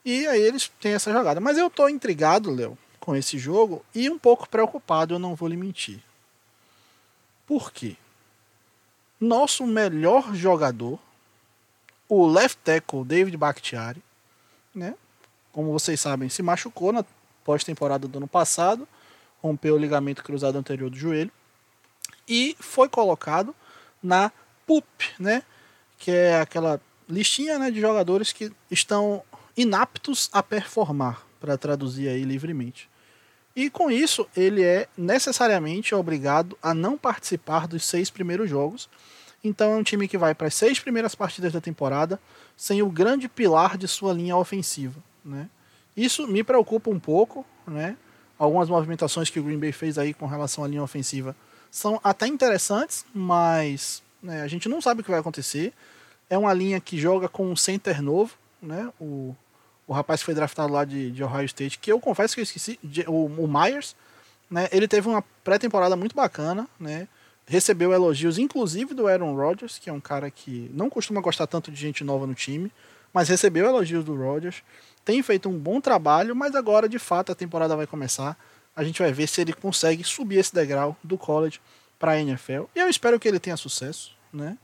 [0.05, 1.41] E aí eles têm essa jogada.
[1.41, 5.49] Mas eu tô intrigado, Léo, com esse jogo e um pouco preocupado, eu não vou
[5.49, 6.03] lhe mentir.
[7.47, 7.97] Por quê?
[9.21, 10.99] Nosso melhor jogador,
[12.09, 14.03] o left tackle David Bakhtiari,
[14.75, 14.95] né?
[15.53, 17.05] Como vocês sabem, se machucou na
[17.45, 18.87] pós-temporada do ano passado,
[19.43, 21.31] rompeu o ligamento cruzado anterior do joelho
[22.29, 23.55] e foi colocado
[24.03, 24.31] na
[24.67, 24.87] PUP,
[25.19, 25.43] né?
[25.99, 29.23] Que é aquela listinha né, de jogadores que estão
[29.57, 32.89] inaptos a performar, para traduzir aí livremente.
[33.57, 38.89] E com isso, ele é necessariamente obrigado a não participar dos seis primeiros jogos.
[39.43, 42.19] Então é um time que vai para as seis primeiras partidas da temporada
[42.57, 45.01] sem o grande pilar de sua linha ofensiva.
[45.25, 45.49] Né?
[45.97, 47.47] Isso me preocupa um pouco.
[47.67, 47.97] Né?
[48.39, 51.37] Algumas movimentações que o Green Bay fez aí com relação à linha ofensiva
[51.71, 55.73] são até interessantes, mas né, a gente não sabe o que vai acontecer.
[56.31, 58.91] É uma linha que joga com um center novo, né?
[59.01, 59.35] O,
[59.87, 62.43] o rapaz que foi draftado lá de, de Ohio State, que eu confesso que eu
[62.43, 63.95] esqueci, o, o Myers,
[64.51, 64.69] né?
[64.73, 67.09] Ele teve uma pré-temporada muito bacana, né?
[67.49, 71.71] Recebeu elogios, inclusive do Aaron Rodgers, que é um cara que não costuma gostar tanto
[71.71, 72.71] de gente nova no time,
[73.11, 74.63] mas recebeu elogios do Rodgers.
[75.03, 78.37] Tem feito um bom trabalho, mas agora de fato a temporada vai começar.
[78.77, 81.59] A gente vai ver se ele consegue subir esse degrau do college
[81.99, 82.65] para a NFL.
[82.77, 84.59] E eu espero que ele tenha sucesso, né?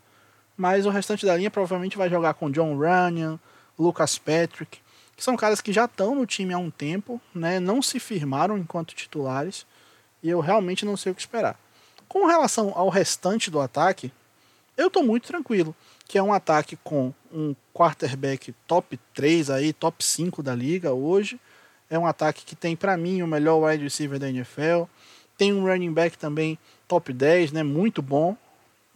[0.54, 3.40] Mas o restante da linha provavelmente vai jogar com John Runyan,
[3.78, 4.78] Lucas Patrick,
[5.16, 7.58] que são caras que já estão no time há um tempo, né?
[7.58, 9.66] Não se firmaram enquanto titulares
[10.22, 11.58] e eu realmente não sei o que esperar.
[12.08, 14.12] Com relação ao restante do ataque,
[14.76, 15.74] eu estou muito tranquilo,
[16.06, 21.40] que é um ataque com um quarterback top 3 aí, top 5 da liga hoje.
[21.88, 24.84] É um ataque que tem para mim o melhor wide receiver da NFL.
[25.36, 27.62] Tem um running back também top 10, né?
[27.62, 28.36] Muito bom.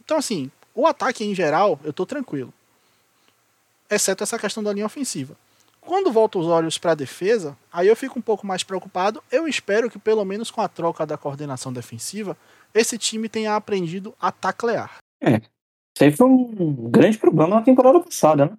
[0.03, 2.53] Então, assim, o ataque em geral, eu tô tranquilo.
[3.89, 5.35] Exceto essa questão da linha ofensiva.
[5.81, 9.23] Quando volto os olhos para a defesa, aí eu fico um pouco mais preocupado.
[9.31, 12.37] Eu espero que, pelo menos com a troca da coordenação defensiva,
[12.73, 14.97] esse time tenha aprendido a taclear.
[15.21, 15.37] É.
[15.37, 18.57] Isso aí foi um grande problema na temporada passada, né?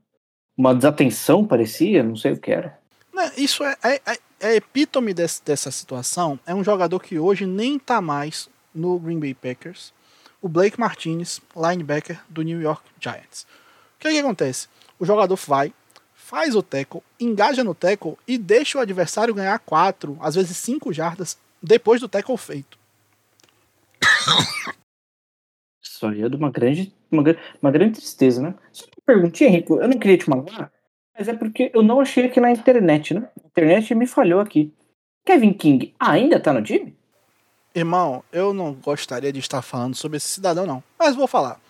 [0.57, 2.79] Uma desatenção, parecia, não sei o que era.
[3.15, 6.39] Né, isso é, é, é, é epítome desse, dessa situação.
[6.47, 9.93] É um jogador que hoje nem tá mais no Green Bay Packers,
[10.41, 13.47] o Blake Martinez, linebacker do New York Giants.
[13.97, 14.69] O que, é que acontece?
[14.99, 15.73] O jogador vai,
[16.15, 20.93] faz o tackle, engaja no tackle e deixa o adversário ganhar quatro, às vezes cinco
[20.93, 22.79] jardas depois do tackle feito.
[25.83, 27.23] Isso aí é de uma grande, uma,
[27.61, 28.55] uma grande tristeza, né?
[28.73, 30.73] Só uma perguntinha, Rico, eu não queria te magoar,
[31.17, 33.29] mas é porque eu não achei aqui na internet, né?
[33.43, 34.73] A internet me falhou aqui.
[35.25, 36.97] Kevin King ainda tá no time?
[37.75, 40.83] Irmão, eu não gostaria de estar falando sobre esse cidadão, não.
[40.99, 41.61] Mas vou falar.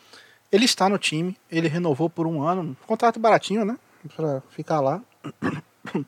[0.50, 3.78] Ele está no time, ele renovou por um ano, um contrato baratinho, né?
[4.16, 5.02] Pra ficar lá.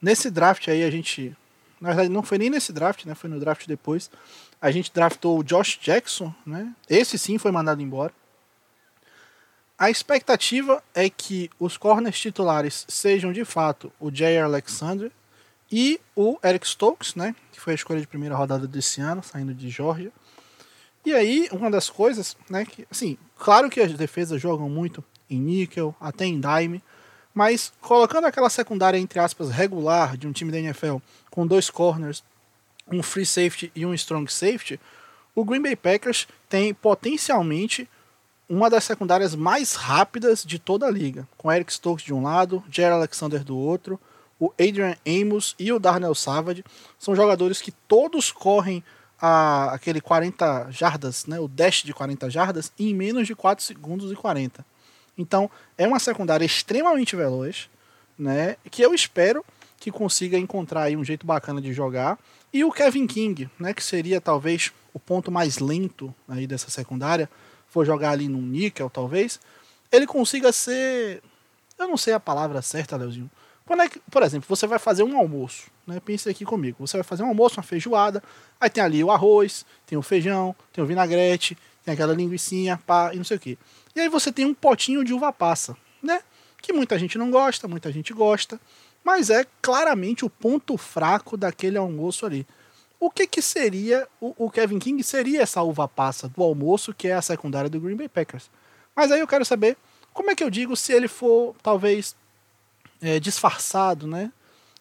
[0.00, 1.36] Nesse draft aí a gente.
[1.80, 3.14] Na verdade, não foi nem nesse draft, né?
[3.14, 4.10] Foi no draft depois.
[4.60, 6.74] A gente draftou o Josh Jackson, né?
[6.88, 8.12] Esse sim foi mandado embora.
[9.78, 15.10] A expectativa é que os corners titulares sejam de fato o Jay Alexander
[15.72, 17.34] e o Eric Stokes, né?
[17.50, 20.12] Que foi a escolha de primeira rodada desse ano, saindo de Georgia.
[21.06, 22.66] E aí, uma das coisas, né?
[22.66, 26.82] Que, assim, claro que as defesas jogam muito em níquel, até em dime,
[27.32, 30.96] mas colocando aquela secundária, entre aspas, regular de um time da NFL,
[31.30, 32.22] com dois corners,
[32.90, 34.80] um free safety e um strong safety,
[35.34, 37.88] o Green Bay Packers tem potencialmente
[38.48, 42.64] uma das secundárias mais rápidas de toda a liga, com Eric Stokes de um lado,
[42.68, 43.98] Jerry Alexander do outro,
[44.40, 46.64] o Adrian Amos e o Darnell Savage
[46.98, 48.82] são jogadores que todos correm
[49.20, 54.10] a, aquele 40 jardas, né, o dash de 40 jardas, em menos de 4 segundos
[54.10, 54.64] e 40.
[55.16, 57.68] Então, é uma secundária extremamente veloz,
[58.18, 59.44] né, que eu espero
[59.78, 62.18] que consiga encontrar um jeito bacana de jogar.
[62.52, 67.30] E o Kevin King, né, que seria talvez o ponto mais lento aí dessa secundária,
[67.68, 69.38] for jogar ali num níquel, talvez,
[69.92, 71.22] ele consiga ser,
[71.78, 73.30] eu não sei a palavra certa, Leozinho,
[73.70, 76.00] quando é que, por exemplo, você vai fazer um almoço, né?
[76.04, 76.84] Pense aqui comigo.
[76.84, 78.20] Você vai fazer um almoço, uma feijoada,
[78.60, 83.14] aí tem ali o arroz, tem o feijão, tem o vinagrete, tem aquela linguiçinha, pá,
[83.14, 83.56] e não sei o que.
[83.94, 86.20] E aí você tem um potinho de uva passa, né?
[86.60, 88.60] Que muita gente não gosta, muita gente gosta,
[89.04, 92.46] mas é claramente o ponto fraco daquele almoço ali.
[92.98, 97.08] O que que seria o, o Kevin King seria essa uva passa do almoço que
[97.08, 98.50] é a secundária do Green Bay Packers?
[98.94, 99.76] Mas aí eu quero saber
[100.12, 102.14] como é que eu digo se ele for talvez
[103.00, 104.30] é, disfarçado, né?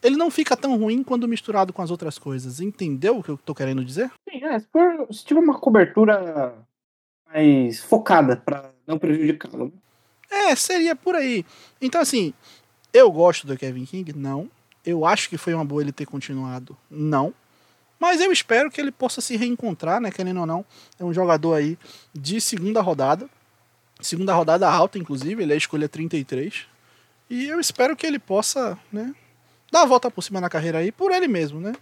[0.01, 2.59] Ele não fica tão ruim quando misturado com as outras coisas.
[2.59, 4.11] Entendeu o que eu tô querendo dizer?
[4.29, 6.55] Sim, é, se, for, se tiver uma cobertura
[7.31, 9.65] mais focada para não prejudicá-lo.
[9.65, 10.51] Né?
[10.51, 11.45] É, seria por aí.
[11.81, 12.33] Então, assim,
[12.93, 14.13] eu gosto do Kevin King?
[14.13, 14.49] Não.
[14.85, 16.75] Eu acho que foi uma boa ele ter continuado?
[16.89, 17.33] Não.
[17.99, 20.09] Mas eu espero que ele possa se reencontrar, né?
[20.09, 20.65] Querendo ou não.
[20.99, 21.77] É um jogador aí
[22.13, 23.29] de segunda rodada.
[24.01, 25.43] Segunda rodada alta, inclusive.
[25.43, 26.65] Ele é a escolha 33.
[27.29, 29.13] E eu espero que ele possa, né,
[29.71, 31.73] dar a volta por cima na carreira aí por ele mesmo, né?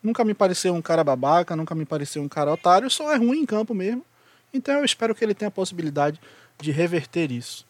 [0.00, 3.40] Nunca me pareceu um cara babaca, nunca me pareceu um cara otário, só é ruim
[3.40, 4.04] em campo mesmo.
[4.54, 6.20] Então eu espero que ele tenha a possibilidade
[6.60, 7.66] de reverter isso.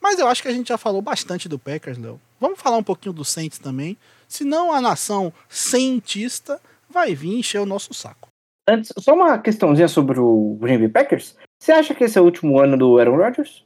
[0.00, 2.20] Mas eu acho que a gente já falou bastante do Packers, Léo.
[2.42, 3.96] Vamos falar um pouquinho do Saints também.
[4.26, 8.30] Senão a nação cientista vai vir encher o nosso saco.
[8.68, 11.36] Antes, só uma questãozinha sobre o Green Bay Packers.
[11.60, 13.64] Você acha que esse é o último ano do Aaron Rodgers?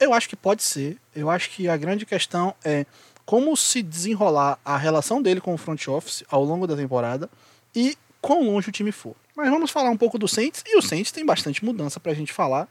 [0.00, 0.96] Eu acho que pode ser.
[1.14, 2.86] Eu acho que a grande questão é
[3.26, 7.28] como se desenrolar a relação dele com o front office ao longo da temporada
[7.76, 9.14] e quão longe o time for.
[9.36, 12.32] Mas vamos falar um pouco do Saints, e o Saints tem bastante mudança pra gente
[12.32, 12.68] falar.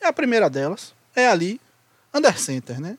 [0.00, 1.60] É a primeira delas, é ali,
[2.14, 2.96] under center, né?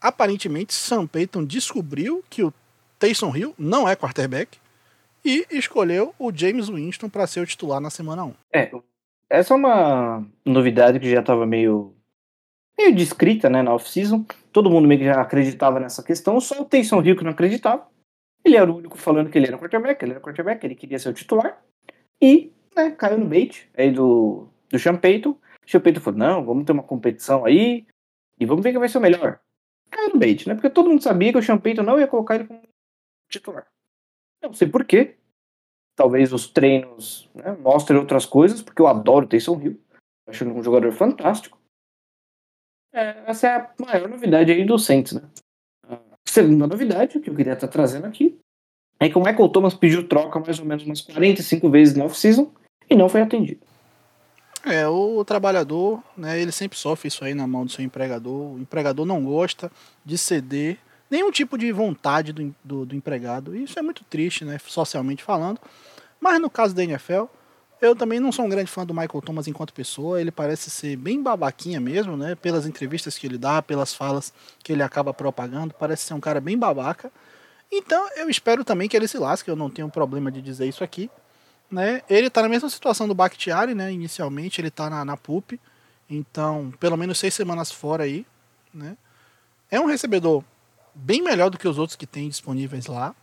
[0.00, 2.52] Aparentemente, Sam Payton descobriu que o
[2.98, 4.58] Taysom Hill não é quarterback
[5.24, 8.34] e escolheu o James Winston para ser o titular na semana 1.
[8.52, 8.70] É,
[9.28, 11.94] essa é uma novidade que já estava meio
[12.78, 14.24] meio descrita né, na off-season.
[14.52, 17.86] Todo mundo meio que já acreditava nessa questão, só o Taysom Hill que não acreditava.
[18.42, 21.10] Ele era o único falando que ele era quarterback, ele era quarterback, ele queria ser
[21.10, 21.62] o titular.
[22.20, 25.30] E né, caiu no bait aí do, do Sean Payton.
[25.30, 27.86] O Sean Payton falou, não, vamos ter uma competição aí
[28.38, 29.38] e vamos ver quem vai ser o melhor.
[30.12, 30.54] No bait, né?
[30.54, 32.62] Porque todo mundo sabia que o Sean não ia colocar ele como
[33.30, 33.66] titular.
[34.42, 35.16] Não sei porquê.
[35.96, 39.80] Talvez os treinos né, mostrem outras coisas, porque eu adoro o Taysom Hill.
[40.26, 41.58] Acho ele um jogador fantástico.
[42.92, 45.22] É, essa é a maior novidade aí do Saints, né?
[45.88, 48.38] A segunda novidade que eu queria estar trazendo aqui
[48.98, 52.52] é que o Michael Thomas pediu troca mais ou menos umas 45 vezes na off-season
[52.88, 53.64] e não foi atendido.
[54.64, 58.54] É, o trabalhador, né, ele sempre sofre isso aí na mão do seu empregador.
[58.54, 59.72] O empregador não gosta
[60.04, 60.78] de ceder
[61.10, 63.56] nenhum tipo de vontade do, do, do empregado.
[63.56, 65.58] E isso é muito triste, né, socialmente falando.
[66.20, 67.24] Mas no caso da NFL,
[67.80, 70.20] eu também não sou um grande fã do Michael Thomas enquanto pessoa.
[70.20, 72.34] Ele parece ser bem babaquinha mesmo, né?
[72.34, 75.72] Pelas entrevistas que ele dá, pelas falas que ele acaba propagando.
[75.72, 77.10] Parece ser um cara bem babaca.
[77.72, 79.50] Então eu espero também que ele se lasque.
[79.50, 81.10] Eu não tenho problema de dizer isso aqui.
[81.70, 82.02] Né?
[82.10, 83.92] Ele tá na mesma situação do Bakhtiari, né?
[83.92, 85.60] Inicialmente ele tá na, na PUP.
[86.08, 88.26] Então, pelo menos seis semanas fora aí.
[88.74, 88.96] Né?
[89.70, 90.42] É um recebedor
[90.94, 93.14] bem melhor do que os outros que tem disponíveis lá.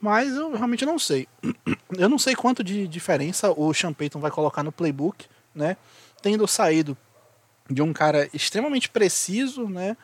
[0.00, 1.26] Mas eu realmente não sei.
[1.96, 5.76] Eu não sei quanto de diferença o Sean Payton vai colocar no playbook, né?
[6.20, 6.96] Tendo saído
[7.70, 9.96] de um cara extremamente preciso, né?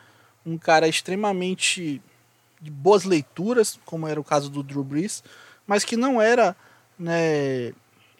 [0.46, 2.00] Um cara extremamente
[2.60, 5.24] de boas leituras, como era o caso do Drew Brees,
[5.66, 6.56] mas que não era
[7.00, 7.72] né,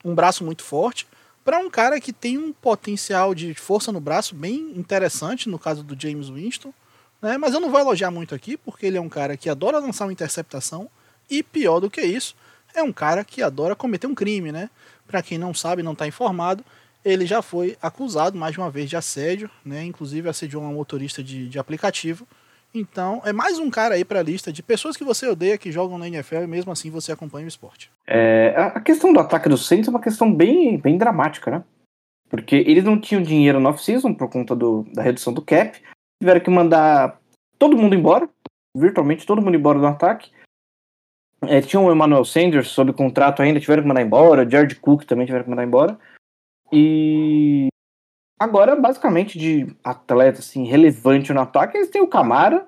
[0.04, 1.06] um braço muito forte,
[1.44, 5.82] para um cara que tem um potencial de força no braço bem interessante, no caso
[5.82, 6.72] do James Winston.
[7.20, 7.36] Né?
[7.38, 10.06] Mas eu não vou elogiar muito aqui, porque ele é um cara que adora lançar
[10.06, 10.88] uma interceptação,
[11.28, 12.34] e pior do que isso,
[12.74, 14.50] é um cara que adora cometer um crime.
[14.50, 14.70] Né?
[15.06, 16.64] Para quem não sabe, não está informado,
[17.04, 19.84] ele já foi acusado mais de uma vez de assédio, né?
[19.84, 22.26] inclusive assediou uma motorista de, de aplicativo.
[22.72, 25.72] Então, é mais um cara aí para a lista de pessoas que você odeia que
[25.72, 27.90] jogam na NFL e mesmo assim você acompanha o esporte.
[28.06, 31.64] É, a questão do ataque do Saints é uma questão bem, bem dramática, né?
[32.28, 35.82] Porque eles não tinham dinheiro no off-season por conta do, da redução do cap,
[36.22, 37.20] tiveram que mandar
[37.58, 38.28] todo mundo embora,
[38.76, 40.30] virtualmente todo mundo embora do ataque.
[41.42, 45.26] É, tinha o Emmanuel Sanders sob contrato ainda, tiveram que mandar embora, George Cook também
[45.26, 45.98] tiveram que mandar embora.
[46.72, 47.66] E
[48.40, 52.66] Agora, basicamente, de atleta assim, relevante no ataque, eles têm o Camara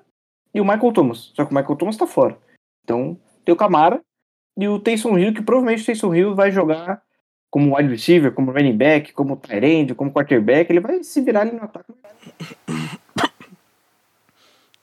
[0.53, 1.31] e o Michael Thomas.
[1.33, 2.37] Só que o Michael Thomas tá fora.
[2.83, 3.99] Então, tem o Camara
[4.55, 7.01] e o Taysom Hill, que provavelmente o Taysom Hill vai jogar
[7.49, 10.69] como wide receiver, como running back, como tight end, como quarterback.
[10.69, 11.91] Ele vai se virar ali no ataque.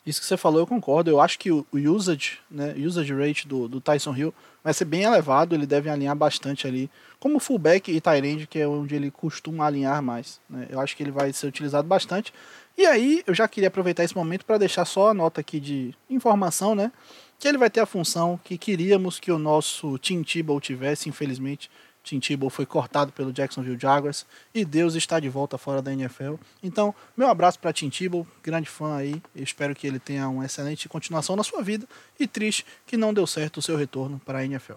[0.05, 1.09] Isso que você falou, eu concordo.
[1.09, 5.03] Eu acho que o, usage, né, usage rate do, do Tyson Hill vai ser bem
[5.03, 5.55] elevado.
[5.55, 10.03] Ele deve alinhar bastante ali como fullback e end, que é onde ele costuma alinhar
[10.03, 10.41] mais.
[10.49, 10.67] Né?
[10.71, 12.33] Eu acho que ele vai ser utilizado bastante.
[12.77, 15.95] E aí, eu já queria aproveitar esse momento para deixar só a nota aqui de
[16.09, 16.91] informação, né?
[17.39, 21.71] Que ele vai ter a função que queríamos que o nosso Tim Tebow tivesse, infelizmente.
[22.03, 26.35] Tim Tebow foi cortado pelo Jacksonville Jaguars e Deus está de volta fora da NFL.
[26.63, 29.23] Então, meu abraço para Tim Tebow, grande fã aí.
[29.35, 31.87] Eu espero que ele tenha uma excelente continuação na sua vida
[32.19, 34.75] e triste que não deu certo o seu retorno para a NFL.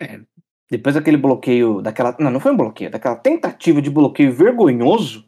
[0.00, 0.20] É,
[0.70, 2.16] depois daquele bloqueio, daquela.
[2.18, 5.24] Não, não foi um bloqueio, daquela tentativa de bloqueio vergonhoso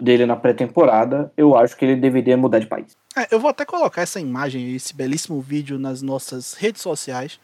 [0.00, 2.96] dele na pré-temporada, eu acho que ele deveria mudar de país.
[3.16, 7.38] É, eu vou até colocar essa imagem, esse belíssimo vídeo nas nossas redes sociais,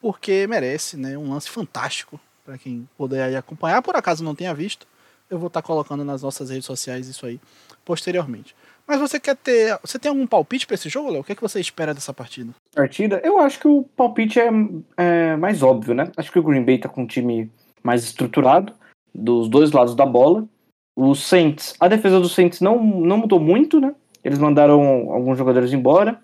[0.00, 1.16] porque merece, né?
[1.16, 3.82] Um lance fantástico para quem puder aí acompanhar.
[3.82, 4.86] Por acaso não tenha visto,
[5.30, 7.40] eu vou estar tá colocando nas nossas redes sociais isso aí
[7.84, 8.54] posteriormente.
[8.86, 9.78] Mas você quer ter.
[9.80, 11.20] Você tem algum palpite para esse jogo, Léo?
[11.20, 12.52] O que, é que você espera dessa partida?
[12.74, 13.20] Partida?
[13.24, 14.50] Eu acho que o palpite é,
[14.96, 16.10] é, mais óbvio, né?
[16.16, 17.50] Acho que o Green Bay tá com um time
[17.82, 18.74] mais estruturado,
[19.14, 20.46] dos dois lados da bola.
[20.94, 23.94] O Saints, a defesa do Saints não, não mudou muito, né?
[24.22, 26.20] Eles mandaram alguns jogadores embora,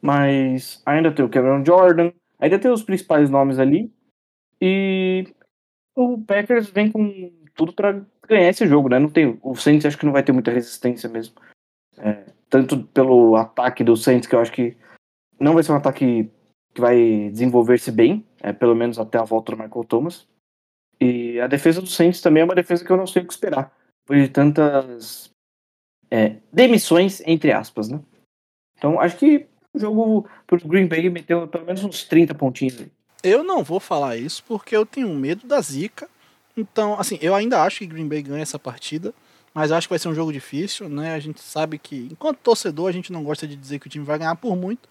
[0.00, 3.90] mas ainda tem o Cameron Jordan, ainda tem os principais nomes ali.
[4.60, 5.26] E
[5.94, 8.98] o Packers vem com tudo para ganhar esse jogo, né?
[8.98, 11.34] Não tem, o Saints acho que não vai ter muita resistência mesmo.
[11.98, 14.76] É, tanto pelo ataque do Saints, que eu acho que
[15.38, 16.30] não vai ser um ataque
[16.74, 20.28] que vai desenvolver-se bem, é, pelo menos até a volta do Michael Thomas.
[21.00, 23.32] E a defesa do Saints também é uma defesa que eu não sei o que
[23.32, 23.74] esperar,
[24.04, 25.30] por de tantas
[26.10, 28.00] é, demissões, entre aspas, né?
[28.76, 32.90] Então acho que o jogo pro Green Bay meteu pelo menos uns 30 pontinhos aí.
[33.22, 36.08] Eu não vou falar isso porque eu tenho medo da zica.
[36.56, 39.14] Então, assim, eu ainda acho que Green Bay ganha essa partida.
[39.52, 41.14] Mas acho que vai ser um jogo difícil, né?
[41.14, 44.04] A gente sabe que, enquanto torcedor, a gente não gosta de dizer que o time
[44.04, 44.88] vai ganhar por muito,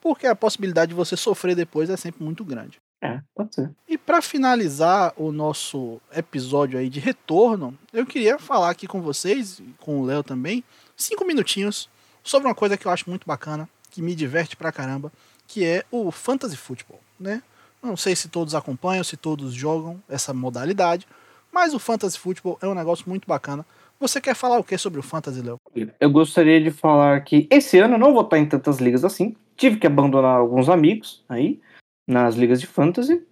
[0.00, 2.78] porque a possibilidade de você sofrer depois é sempre muito grande.
[3.00, 3.70] É, pode ser.
[3.88, 9.62] E para finalizar o nosso episódio aí de retorno, eu queria falar aqui com vocês,
[9.78, 10.62] com o Léo também,
[10.96, 11.88] cinco minutinhos
[12.22, 15.10] sobre uma coisa que eu acho muito bacana, que me diverte pra caramba,
[15.48, 17.42] que é o Fantasy Football, né?
[17.82, 21.06] Não sei se todos acompanham, se todos jogam essa modalidade,
[21.52, 23.66] mas o Fantasy Football é um negócio muito bacana
[24.02, 25.60] você quer falar o que sobre o Fantasy, Léo?
[26.00, 29.36] Eu gostaria de falar que esse ano eu não vou estar em tantas ligas assim.
[29.56, 31.60] Tive que abandonar alguns amigos aí
[32.04, 33.24] nas ligas de Fantasy.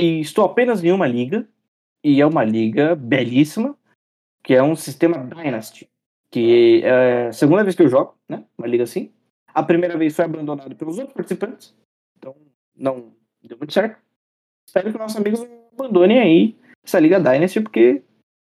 [0.00, 1.46] E estou apenas em uma liga.
[2.02, 3.76] E é uma liga belíssima,
[4.42, 5.86] que é um sistema Dynasty.
[6.30, 8.42] Que é a segunda vez que eu jogo, né?
[8.56, 9.12] Uma liga assim.
[9.52, 11.74] A primeira vez foi abandonado pelos outros participantes.
[12.16, 12.34] Então
[12.74, 13.12] não
[13.46, 13.96] deu muito certo.
[14.66, 18.02] Espero que nossos amigos abandonem aí essa liga Dynasty, porque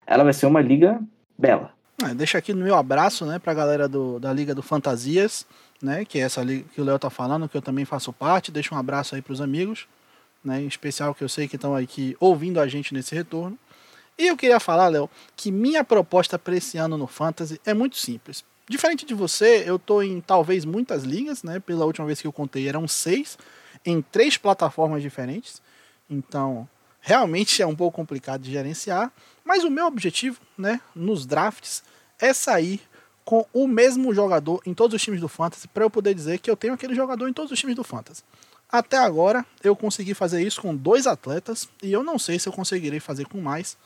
[0.07, 1.01] ela vai ser uma liga
[1.37, 1.73] Bela.
[2.03, 5.45] Ah, deixa aqui no meu abraço, né, pra galera do, da Liga do Fantasias,
[5.83, 8.53] né, que é essa liga que o Léo tá falando, que eu também faço parte.
[8.53, 9.89] Deixa um abraço aí pros amigos,
[10.45, 13.59] né, em especial que eu sei que estão aqui ouvindo a gente nesse retorno.
[14.17, 17.97] E eu queria falar, Léo, que minha proposta para esse ano no Fantasy é muito
[17.97, 18.45] simples.
[18.69, 21.59] Diferente de você, eu tô em talvez muitas ligas, né?
[21.59, 23.39] Pela última vez que eu contei eram seis,
[23.89, 25.63] em três plataformas diferentes.
[26.09, 26.69] Então,
[27.01, 29.13] realmente é um pouco complicado de gerenciar.
[29.45, 31.83] Mas o meu objetivo, né, nos drafts,
[32.19, 32.81] é sair
[33.25, 36.51] com o mesmo jogador em todos os times do Fantasy, para eu poder dizer que
[36.51, 38.23] eu tenho aquele jogador em todos os times do Fantasy.
[38.71, 42.53] Até agora eu consegui fazer isso com dois atletas e eu não sei se eu
[42.53, 43.77] conseguirei fazer com mais,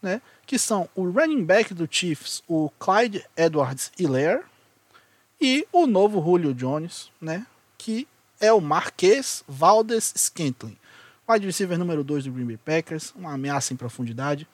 [0.00, 0.22] né?
[0.46, 4.42] Que são o running back do Chiefs, o Clyde Edwards Hilaire,
[5.40, 7.46] e o novo Julio Jones, né?
[7.78, 8.06] Que
[8.40, 10.76] é o Marquês Valdes Scantling,
[11.28, 14.48] wide receiver número 2 do Green Bay Packers, uma ameaça em profundidade,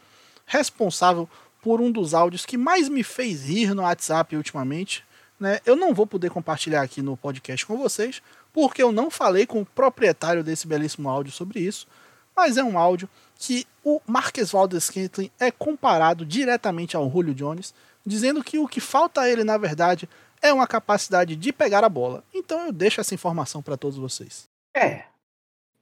[0.45, 1.28] responsável
[1.62, 5.05] por um dos áudios que mais me fez rir no WhatsApp ultimamente.
[5.39, 5.61] Né?
[5.64, 8.22] Eu não vou poder compartilhar aqui no podcast com vocês,
[8.53, 11.87] porque eu não falei com o proprietário desse belíssimo áudio sobre isso,
[12.34, 13.09] mas é um áudio
[13.39, 17.74] que o Marques Valdes Scantling é comparado diretamente ao Julio Jones,
[18.05, 20.09] dizendo que o que falta a ele, na verdade,
[20.47, 22.22] é uma capacidade de pegar a bola.
[22.34, 24.49] Então eu deixo essa informação para todos vocês.
[24.74, 25.05] É.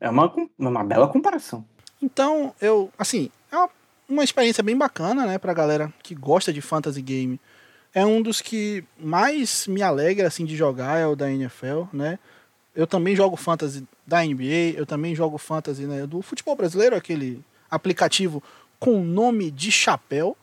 [0.01, 1.65] É uma, uma bela comparação.
[2.03, 3.71] Então, eu, assim, é uma,
[4.09, 7.41] uma experiência bem bacana, né, pra galera que gosta de fantasy game.
[7.95, 12.19] É um dos que mais me alegra, assim, de jogar, é o da NFL, né.
[12.75, 17.43] Eu também jogo fantasy da NBA, eu também jogo fantasy né, do futebol brasileiro, aquele
[17.71, 18.43] aplicativo
[18.79, 20.37] com nome de chapéu,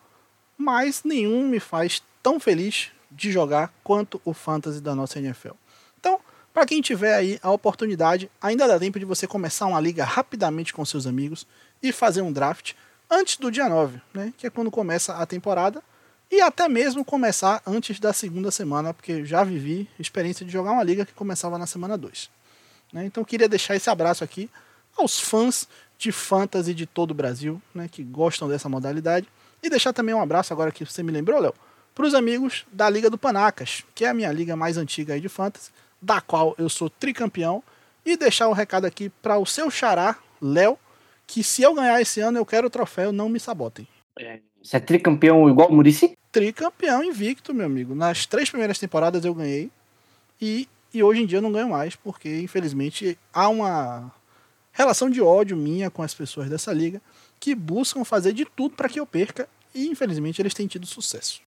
[0.58, 5.52] mas nenhum me faz tão feliz de jogar quanto o fantasy da nossa NFL.
[6.00, 6.20] Então,
[6.54, 10.74] para quem tiver aí a oportunidade, ainda dá tempo de você começar uma liga rapidamente
[10.74, 11.46] com seus amigos
[11.82, 12.74] e fazer um draft
[13.10, 15.84] antes do dia 9, né, que é quando começa a temporada,
[16.32, 20.84] e até mesmo começar antes da segunda semana, porque já vivi experiência de jogar uma
[20.84, 22.30] liga que começava na semana 2.
[22.94, 23.06] Né?
[23.06, 24.50] Então queria deixar esse abraço aqui
[24.98, 29.28] aos fãs de fantasy de todo o Brasil, né, que gostam dessa modalidade,
[29.62, 31.54] e deixar também um abraço agora que você me lembrou, Léo,
[31.94, 35.22] para os amigos da Liga do Panacas, que é a minha liga mais antiga aí
[35.22, 35.72] de fantasy,
[36.02, 37.64] da qual eu sou tricampeão,
[38.06, 40.78] e deixar um recado aqui para o seu xará, Léo,
[41.28, 43.88] que se eu ganhar esse ano eu quero o troféu, não me sabotem.
[44.20, 46.18] É, você é tricampeão igual o Murici?
[46.32, 47.94] Tricampeão invicto, meu amigo.
[47.96, 49.70] Nas três primeiras temporadas eu ganhei
[50.42, 54.12] e, e hoje em dia eu não ganho mais, porque infelizmente há uma
[54.72, 57.02] relação de ódio minha com as pessoas dessa liga
[57.40, 61.42] que buscam fazer de tudo para que eu perca e infelizmente eles têm tido sucesso.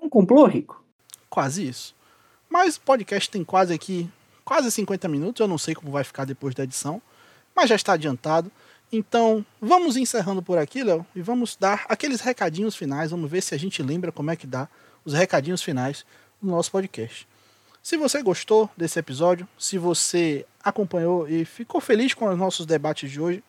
[0.00, 0.82] Um complô, Rico?
[1.28, 1.94] Quase isso.
[2.48, 4.10] Mas o podcast tem quase aqui,
[4.44, 7.02] quase 50 minutos, eu não sei como vai ficar depois da edição,
[7.54, 8.50] mas já está adiantado.
[8.90, 13.10] Então, vamos encerrando por aqui, Léo, e vamos dar aqueles recadinhos finais.
[13.10, 14.66] Vamos ver se a gente lembra como é que dá
[15.04, 16.06] os recadinhos finais
[16.40, 17.28] do nosso podcast.
[17.82, 23.10] Se você gostou desse episódio, se você acompanhou e ficou feliz com os nossos debates
[23.10, 23.42] de hoje,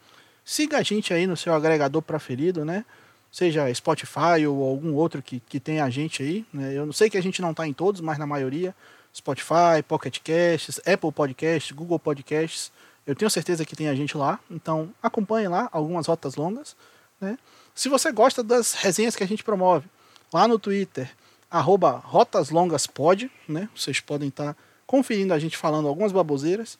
[0.44, 2.86] siga a gente aí no seu agregador preferido, né?
[3.32, 6.46] Seja Spotify ou algum outro que, que tenha a gente aí.
[6.52, 6.74] Né?
[6.76, 8.76] Eu não sei que a gente não está em todos, mas na maioria.
[9.14, 12.72] Spotify, Pocket Casts, Apple Podcasts, Google Podcasts.
[13.06, 16.76] Eu tenho certeza que tem a gente lá, então acompanhe lá algumas rotas longas.
[17.20, 17.38] Né?
[17.74, 19.88] Se você gosta das resenhas que a gente promove,
[20.32, 21.10] lá no Twitter,
[21.50, 23.68] arroba rotaslongaspod, né?
[23.76, 26.78] vocês podem estar tá conferindo a gente falando algumas baboseiras.